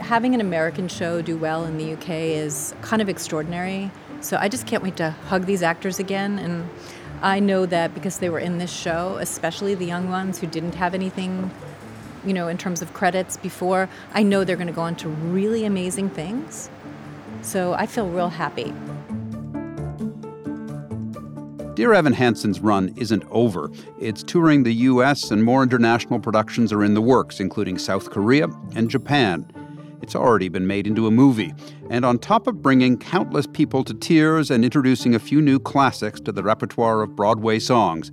Having 0.00 0.34
an 0.34 0.40
American 0.40 0.88
show 0.88 1.22
do 1.22 1.36
well 1.36 1.64
in 1.64 1.76
the 1.76 1.92
UK 1.92 2.08
is 2.08 2.74
kind 2.80 3.02
of 3.02 3.08
extraordinary. 3.08 3.90
So 4.20 4.36
I 4.36 4.48
just 4.48 4.66
can't 4.66 4.82
wait 4.82 4.96
to 4.96 5.10
hug 5.10 5.46
these 5.46 5.62
actors 5.62 5.98
again. 5.98 6.38
And 6.38 6.68
I 7.22 7.40
know 7.40 7.66
that 7.66 7.94
because 7.94 8.18
they 8.18 8.28
were 8.28 8.38
in 8.38 8.58
this 8.58 8.72
show, 8.72 9.16
especially 9.20 9.74
the 9.74 9.86
young 9.86 10.10
ones 10.10 10.38
who 10.38 10.46
didn't 10.46 10.74
have 10.74 10.94
anything, 10.94 11.50
you 12.24 12.32
know, 12.32 12.48
in 12.48 12.58
terms 12.58 12.82
of 12.82 12.92
credits 12.92 13.36
before, 13.36 13.88
I 14.12 14.22
know 14.22 14.44
they're 14.44 14.56
going 14.56 14.66
to 14.66 14.72
go 14.72 14.82
on 14.82 14.96
to 14.96 15.08
really 15.08 15.64
amazing 15.64 16.10
things. 16.10 16.70
So 17.42 17.72
I 17.72 17.86
feel 17.86 18.08
real 18.08 18.28
happy. 18.28 18.74
Dear 21.74 21.94
Evan 21.94 22.12
Hansen's 22.12 22.60
run 22.60 22.92
isn't 22.98 23.24
over. 23.30 23.70
It's 23.98 24.22
touring 24.22 24.64
the 24.64 24.74
US, 24.74 25.30
and 25.30 25.42
more 25.42 25.62
international 25.62 26.20
productions 26.20 26.74
are 26.74 26.84
in 26.84 26.92
the 26.92 27.00
works, 27.00 27.40
including 27.40 27.78
South 27.78 28.10
Korea 28.10 28.48
and 28.74 28.90
Japan. 28.90 29.50
It's 30.02 30.16
already 30.16 30.48
been 30.48 30.66
made 30.66 30.86
into 30.86 31.06
a 31.06 31.10
movie. 31.10 31.52
And 31.90 32.04
on 32.04 32.18
top 32.18 32.46
of 32.46 32.62
bringing 32.62 32.98
countless 32.98 33.46
people 33.46 33.84
to 33.84 33.94
tears 33.94 34.50
and 34.50 34.64
introducing 34.64 35.14
a 35.14 35.18
few 35.18 35.40
new 35.40 35.58
classics 35.58 36.20
to 36.20 36.32
the 36.32 36.42
repertoire 36.42 37.02
of 37.02 37.16
Broadway 37.16 37.58
songs, 37.58 38.10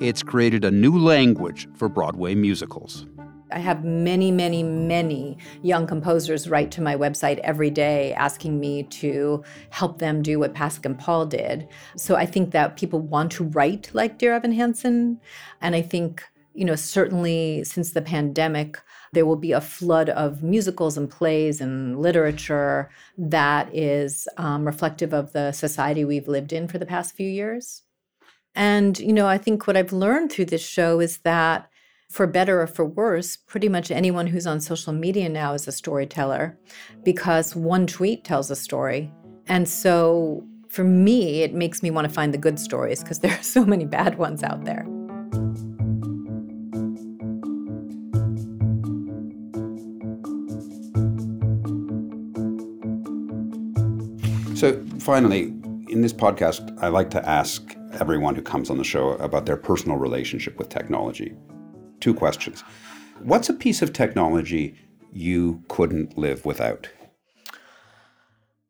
it's 0.00 0.22
created 0.22 0.64
a 0.64 0.70
new 0.70 0.98
language 0.98 1.68
for 1.74 1.88
Broadway 1.88 2.34
musicals. 2.34 3.06
I 3.52 3.60
have 3.60 3.84
many, 3.84 4.32
many, 4.32 4.62
many 4.62 5.38
young 5.62 5.86
composers 5.86 6.48
write 6.48 6.70
to 6.72 6.82
my 6.82 6.96
website 6.96 7.38
every 7.38 7.70
day 7.70 8.12
asking 8.14 8.58
me 8.58 8.82
to 8.84 9.44
help 9.70 9.98
them 9.98 10.20
do 10.20 10.40
what 10.40 10.52
Pasek 10.52 10.84
and 10.84 10.98
Paul 10.98 11.26
did. 11.26 11.68
So 11.96 12.16
I 12.16 12.26
think 12.26 12.50
that 12.50 12.76
people 12.76 13.00
want 13.00 13.30
to 13.32 13.44
write 13.44 13.90
like 13.94 14.18
Dear 14.18 14.34
Evan 14.34 14.52
Hansen. 14.52 15.20
And 15.60 15.76
I 15.76 15.82
think, 15.82 16.24
you 16.54 16.64
know, 16.64 16.74
certainly 16.74 17.62
since 17.62 17.92
the 17.92 18.02
pandemic, 18.02 18.78
there 19.12 19.26
will 19.26 19.36
be 19.36 19.52
a 19.52 19.60
flood 19.60 20.08
of 20.10 20.42
musicals 20.42 20.96
and 20.96 21.10
plays 21.10 21.60
and 21.60 22.00
literature 22.00 22.90
that 23.16 23.74
is 23.74 24.28
um, 24.36 24.64
reflective 24.64 25.12
of 25.12 25.32
the 25.32 25.52
society 25.52 26.04
we've 26.04 26.28
lived 26.28 26.52
in 26.52 26.68
for 26.68 26.78
the 26.78 26.86
past 26.86 27.14
few 27.14 27.28
years. 27.28 27.82
And, 28.54 28.98
you 28.98 29.12
know, 29.12 29.26
I 29.26 29.38
think 29.38 29.66
what 29.66 29.76
I've 29.76 29.92
learned 29.92 30.32
through 30.32 30.46
this 30.46 30.66
show 30.66 31.00
is 31.00 31.18
that 31.18 31.68
for 32.10 32.26
better 32.26 32.62
or 32.62 32.66
for 32.66 32.84
worse, 32.84 33.36
pretty 33.36 33.68
much 33.68 33.90
anyone 33.90 34.26
who's 34.28 34.46
on 34.46 34.60
social 34.60 34.92
media 34.92 35.28
now 35.28 35.54
is 35.54 35.68
a 35.68 35.72
storyteller 35.72 36.58
because 37.04 37.54
one 37.54 37.86
tweet 37.86 38.24
tells 38.24 38.50
a 38.50 38.56
story. 38.56 39.12
And 39.46 39.68
so 39.68 40.46
for 40.68 40.84
me, 40.84 41.42
it 41.42 41.54
makes 41.54 41.82
me 41.82 41.90
want 41.90 42.08
to 42.08 42.12
find 42.12 42.32
the 42.32 42.38
good 42.38 42.58
stories 42.58 43.02
because 43.02 43.20
there 43.20 43.32
are 43.32 43.42
so 43.42 43.64
many 43.64 43.84
bad 43.84 44.18
ones 44.18 44.42
out 44.42 44.64
there. 44.64 44.86
So, 54.56 54.82
finally, 55.00 55.52
in 55.90 56.00
this 56.00 56.14
podcast, 56.14 56.82
I 56.82 56.88
like 56.88 57.10
to 57.10 57.28
ask 57.28 57.76
everyone 58.00 58.34
who 58.34 58.40
comes 58.40 58.70
on 58.70 58.78
the 58.78 58.84
show 58.84 59.10
about 59.18 59.44
their 59.44 59.58
personal 59.58 59.98
relationship 59.98 60.56
with 60.56 60.70
technology. 60.70 61.34
Two 62.00 62.14
questions. 62.14 62.62
What's 63.20 63.50
a 63.50 63.52
piece 63.52 63.82
of 63.82 63.92
technology 63.92 64.74
you 65.12 65.62
couldn't 65.68 66.16
live 66.16 66.46
without? 66.46 66.88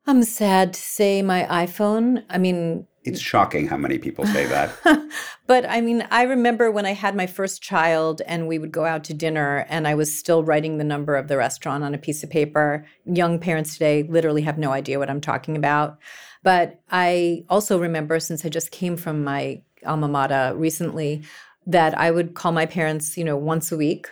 I'm 0.08 0.24
sad 0.24 0.72
to 0.72 0.80
say 0.80 1.22
my 1.22 1.44
iPhone. 1.44 2.24
I 2.30 2.38
mean, 2.38 2.88
It's 3.04 3.20
shocking 3.20 3.68
how 3.68 3.76
many 3.76 3.98
people 3.98 4.26
say 4.26 4.44
that. 4.46 4.72
But 5.46 5.68
I 5.68 5.80
mean, 5.80 6.06
I 6.10 6.22
remember 6.22 6.70
when 6.70 6.86
I 6.86 6.92
had 6.92 7.14
my 7.14 7.26
first 7.26 7.62
child 7.62 8.20
and 8.26 8.48
we 8.48 8.58
would 8.58 8.72
go 8.72 8.84
out 8.84 9.04
to 9.04 9.14
dinner 9.14 9.64
and 9.68 9.86
I 9.86 9.94
was 9.94 10.16
still 10.16 10.42
writing 10.42 10.78
the 10.78 10.84
number 10.84 11.14
of 11.14 11.28
the 11.28 11.36
restaurant 11.36 11.84
on 11.84 11.94
a 11.94 11.98
piece 11.98 12.24
of 12.24 12.30
paper. 12.30 12.84
Young 13.04 13.38
parents 13.38 13.74
today 13.74 14.02
literally 14.02 14.42
have 14.42 14.58
no 14.58 14.72
idea 14.72 14.98
what 14.98 15.10
I'm 15.10 15.20
talking 15.20 15.56
about. 15.56 15.98
But 16.42 16.80
I 16.90 17.44
also 17.48 17.78
remember, 17.78 18.18
since 18.20 18.44
I 18.44 18.48
just 18.48 18.70
came 18.70 18.96
from 18.96 19.24
my 19.24 19.62
alma 19.84 20.08
mater 20.08 20.52
recently, 20.56 21.22
that 21.66 21.96
I 21.98 22.10
would 22.10 22.34
call 22.34 22.52
my 22.52 22.66
parents, 22.66 23.16
you 23.16 23.24
know, 23.24 23.36
once 23.36 23.72
a 23.72 23.76
week 23.76 24.08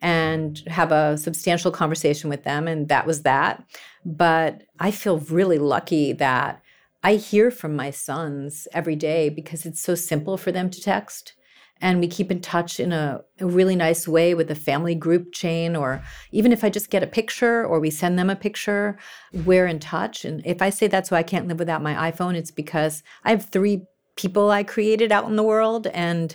and 0.00 0.62
have 0.66 0.92
a 0.92 1.16
substantial 1.16 1.70
conversation 1.70 2.28
with 2.28 2.44
them. 2.44 2.68
And 2.68 2.88
that 2.88 3.06
was 3.06 3.22
that. 3.22 3.64
But 4.04 4.62
I 4.78 4.90
feel 4.90 5.18
really 5.18 5.58
lucky 5.58 6.12
that 6.14 6.60
I 7.06 7.14
hear 7.14 7.52
from 7.52 7.76
my 7.76 7.92
sons 7.92 8.66
every 8.72 8.96
day 8.96 9.28
because 9.28 9.64
it's 9.64 9.80
so 9.80 9.94
simple 9.94 10.36
for 10.36 10.50
them 10.50 10.68
to 10.70 10.80
text. 10.80 11.34
And 11.80 12.00
we 12.00 12.08
keep 12.08 12.32
in 12.32 12.40
touch 12.40 12.80
in 12.80 12.90
a, 12.90 13.20
a, 13.38 13.46
really 13.46 13.76
nice 13.76 14.08
way 14.08 14.34
with 14.34 14.50
a 14.50 14.56
family 14.56 14.96
group 14.96 15.32
chain, 15.32 15.76
or 15.76 16.02
even 16.32 16.50
if 16.50 16.64
I 16.64 16.68
just 16.68 16.90
get 16.90 17.04
a 17.04 17.06
picture 17.06 17.64
or 17.64 17.78
we 17.78 17.90
send 17.90 18.18
them 18.18 18.28
a 18.28 18.34
picture, 18.34 18.98
we're 19.32 19.68
in 19.68 19.78
touch. 19.78 20.24
And 20.24 20.44
if 20.44 20.60
I 20.60 20.68
say 20.70 20.88
that's 20.88 21.12
why 21.12 21.18
I 21.18 21.22
can't 21.22 21.46
live 21.46 21.60
without 21.60 21.80
my 21.80 22.10
iPhone, 22.10 22.34
it's 22.34 22.50
because 22.50 23.04
I 23.22 23.30
have 23.30 23.44
three 23.44 23.86
people 24.16 24.50
I 24.50 24.64
created 24.64 25.12
out 25.12 25.28
in 25.28 25.36
the 25.36 25.44
world. 25.44 25.86
And 25.88 26.34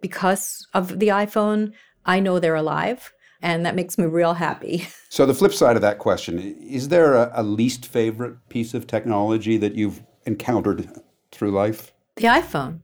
because 0.00 0.68
of 0.72 1.00
the 1.00 1.08
iPhone, 1.08 1.72
I 2.06 2.20
know 2.20 2.38
they're 2.38 2.54
alive. 2.54 3.12
And 3.44 3.66
that 3.66 3.74
makes 3.74 3.98
me 3.98 4.04
real 4.04 4.34
happy. 4.34 4.86
So, 5.12 5.26
the 5.26 5.34
flip 5.34 5.52
side 5.52 5.76
of 5.76 5.82
that 5.82 5.98
question 5.98 6.38
is 6.38 6.88
there 6.88 7.12
a, 7.16 7.30
a 7.34 7.42
least 7.42 7.84
favorite 7.84 8.48
piece 8.48 8.72
of 8.72 8.86
technology 8.86 9.58
that 9.58 9.74
you've 9.74 10.00
encountered 10.26 10.88
through 11.30 11.50
life? 11.50 11.92
The 12.16 12.24
iPhone. 12.24 12.80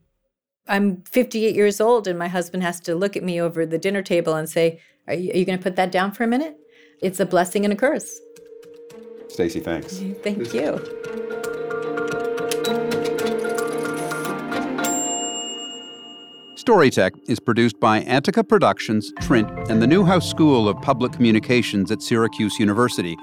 I'm 0.67 1.03
58 1.03 1.55
years 1.55 1.81
old, 1.81 2.07
and 2.07 2.19
my 2.19 2.29
husband 2.29 2.63
has 2.63 2.79
to 2.81 2.95
look 2.95 3.17
at 3.17 3.23
me 3.23 3.41
over 3.41 3.65
the 3.65 3.79
dinner 3.79 4.03
table 4.03 4.35
and 4.35 4.49
say, 4.49 4.81
Are 5.07 5.15
you, 5.15 5.33
you 5.35 5.45
going 5.45 5.59
to 5.59 5.63
put 5.63 5.77
that 5.77 5.91
down 5.91 6.13
for 6.13 6.25
a 6.25 6.27
minute? 6.27 6.59
It's 7.01 7.21
a 7.21 7.27
blessing 7.27 7.65
and 7.65 7.73
a 7.73 7.77
curse. 7.77 8.21
Stacey, 9.29 9.61
thanks. 9.61 10.03
Thank 10.23 10.53
you. 10.53 10.79
Storytech 16.69 17.13
is 17.31 17.41
produced 17.41 17.81
by 17.81 18.03
Antica 18.03 18.45
Productions, 18.45 19.11
Trint, 19.21 19.49
and 19.71 19.81
the 19.81 19.87
Newhouse 19.87 20.29
School 20.29 20.69
of 20.69 20.79
Public 20.83 21.13
Communications 21.13 21.91
at 21.91 22.03
Syracuse 22.03 22.59
University 22.59 23.17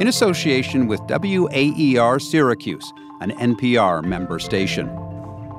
in 0.00 0.08
association 0.08 0.88
with 0.88 0.98
WAER 1.02 2.18
Syracuse, 2.18 2.92
an 3.20 3.32
NPR 3.32 4.04
member 4.04 4.38
station. 4.38 4.88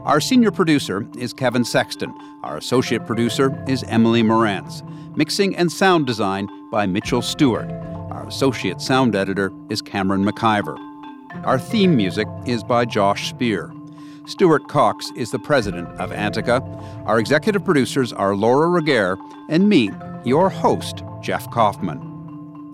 Our 0.06 0.19
senior 0.22 0.52
producer 0.52 1.08
is 1.17 1.34
Kevin 1.34 1.63
Sexton. 1.63 2.13
Our 2.43 2.58
associate 2.58 3.06
producer 3.06 3.63
is 3.67 3.84
Emily 3.84 4.24
Morantz. 4.24 4.82
Mixing 5.15 5.56
and 5.56 5.72
sound 5.72 6.08
design 6.08 6.48
by 6.72 6.86
Mitchell 6.86 7.22
Stewart. 7.22 7.69
Our 7.69 8.26
associate 8.28 8.82
sound 8.82 9.15
editor 9.15 9.52
is 9.69 9.82
Cameron 9.82 10.24
McIver. 10.24 10.78
Our 11.45 11.60
theme 11.60 11.95
music 11.95 12.28
is 12.45 12.63
by 12.63 12.86
Josh 12.86 13.30
Spear. 13.30 13.72
Stuart 14.26 14.67
Coxe 14.67 15.12
is 15.15 15.32
the 15.32 15.39
president 15.39 15.88
of 16.00 16.12
Antica. 16.12 16.62
Our 17.06 17.19
executive 17.19 17.65
producers 17.65 18.13
are 18.13 18.36
Laura 18.36 18.67
Regehr 18.67 19.17
and 19.50 19.67
me, 19.67 19.91
your 20.24 20.50
host, 20.50 21.04
Jeff 21.22 21.48
Kofman. 21.50 22.09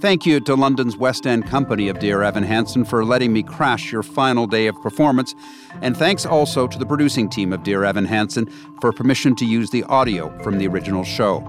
Thank 0.01 0.25
you 0.25 0.41
to 0.41 0.55
London's 0.55 0.97
West 0.97 1.25
End 1.25 1.47
Company 1.47 1.87
of 1.87 1.99
Dear 1.99 2.21
Evan 2.21 2.43
Hansen 2.43 2.83
for 2.83 3.05
letting 3.05 3.31
me 3.31 3.41
crash 3.41 3.91
your 3.91 4.03
final 4.03 4.45
day 4.45 4.67
of 4.67 4.79
performance. 4.81 5.33
And 5.81 5.95
thanks 5.95 6.25
also 6.25 6.67
to 6.67 6.77
the 6.77 6.85
producing 6.85 7.29
team 7.29 7.53
of 7.53 7.63
Dear 7.63 7.85
Evan 7.85 8.05
Hansen 8.05 8.47
for 8.81 8.91
permission 8.91 9.35
to 9.37 9.45
use 9.45 9.69
the 9.69 9.83
audio 9.85 10.37
from 10.43 10.57
the 10.57 10.67
original 10.67 11.05
show. 11.05 11.39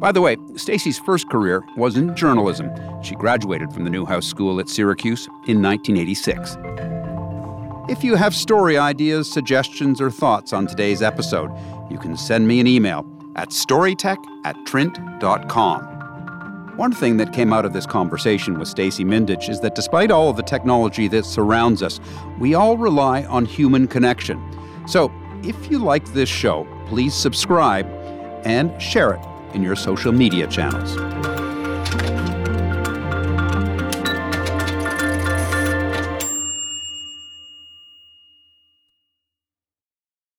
By 0.00 0.10
the 0.10 0.20
way, 0.20 0.36
Stacey's 0.56 0.98
first 0.98 1.30
career 1.30 1.62
was 1.76 1.96
in 1.96 2.16
journalism. 2.16 2.68
She 3.02 3.14
graduated 3.14 3.72
from 3.72 3.84
the 3.84 3.90
Newhouse 3.90 4.26
School 4.26 4.58
at 4.58 4.68
Syracuse 4.68 5.28
in 5.46 5.62
1986. 5.62 6.56
If 7.88 8.02
you 8.02 8.16
have 8.16 8.34
story 8.34 8.76
ideas, 8.76 9.30
suggestions, 9.30 10.00
or 10.00 10.10
thoughts 10.10 10.52
on 10.52 10.66
today's 10.66 11.02
episode, 11.02 11.52
you 11.88 11.98
can 11.98 12.16
send 12.16 12.48
me 12.48 12.58
an 12.58 12.66
email 12.66 13.06
at 13.36 13.50
storytech 13.50 14.18
at 14.44 14.56
trint.com. 14.66 15.91
One 16.76 16.90
thing 16.90 17.18
that 17.18 17.34
came 17.34 17.52
out 17.52 17.66
of 17.66 17.74
this 17.74 17.84
conversation 17.84 18.58
with 18.58 18.66
Stacey 18.66 19.04
Mindich 19.04 19.50
is 19.50 19.60
that 19.60 19.74
despite 19.74 20.10
all 20.10 20.30
of 20.30 20.36
the 20.36 20.42
technology 20.42 21.06
that 21.08 21.26
surrounds 21.26 21.82
us, 21.82 22.00
we 22.38 22.54
all 22.54 22.78
rely 22.78 23.24
on 23.24 23.44
human 23.44 23.86
connection. 23.86 24.40
So, 24.86 25.12
if 25.42 25.70
you 25.70 25.78
like 25.78 26.06
this 26.14 26.30
show, 26.30 26.66
please 26.86 27.12
subscribe 27.12 27.86
and 28.44 28.80
share 28.80 29.12
it 29.12 29.20
in 29.52 29.62
your 29.62 29.76
social 29.76 30.12
media 30.12 30.46
channels. 30.46 30.96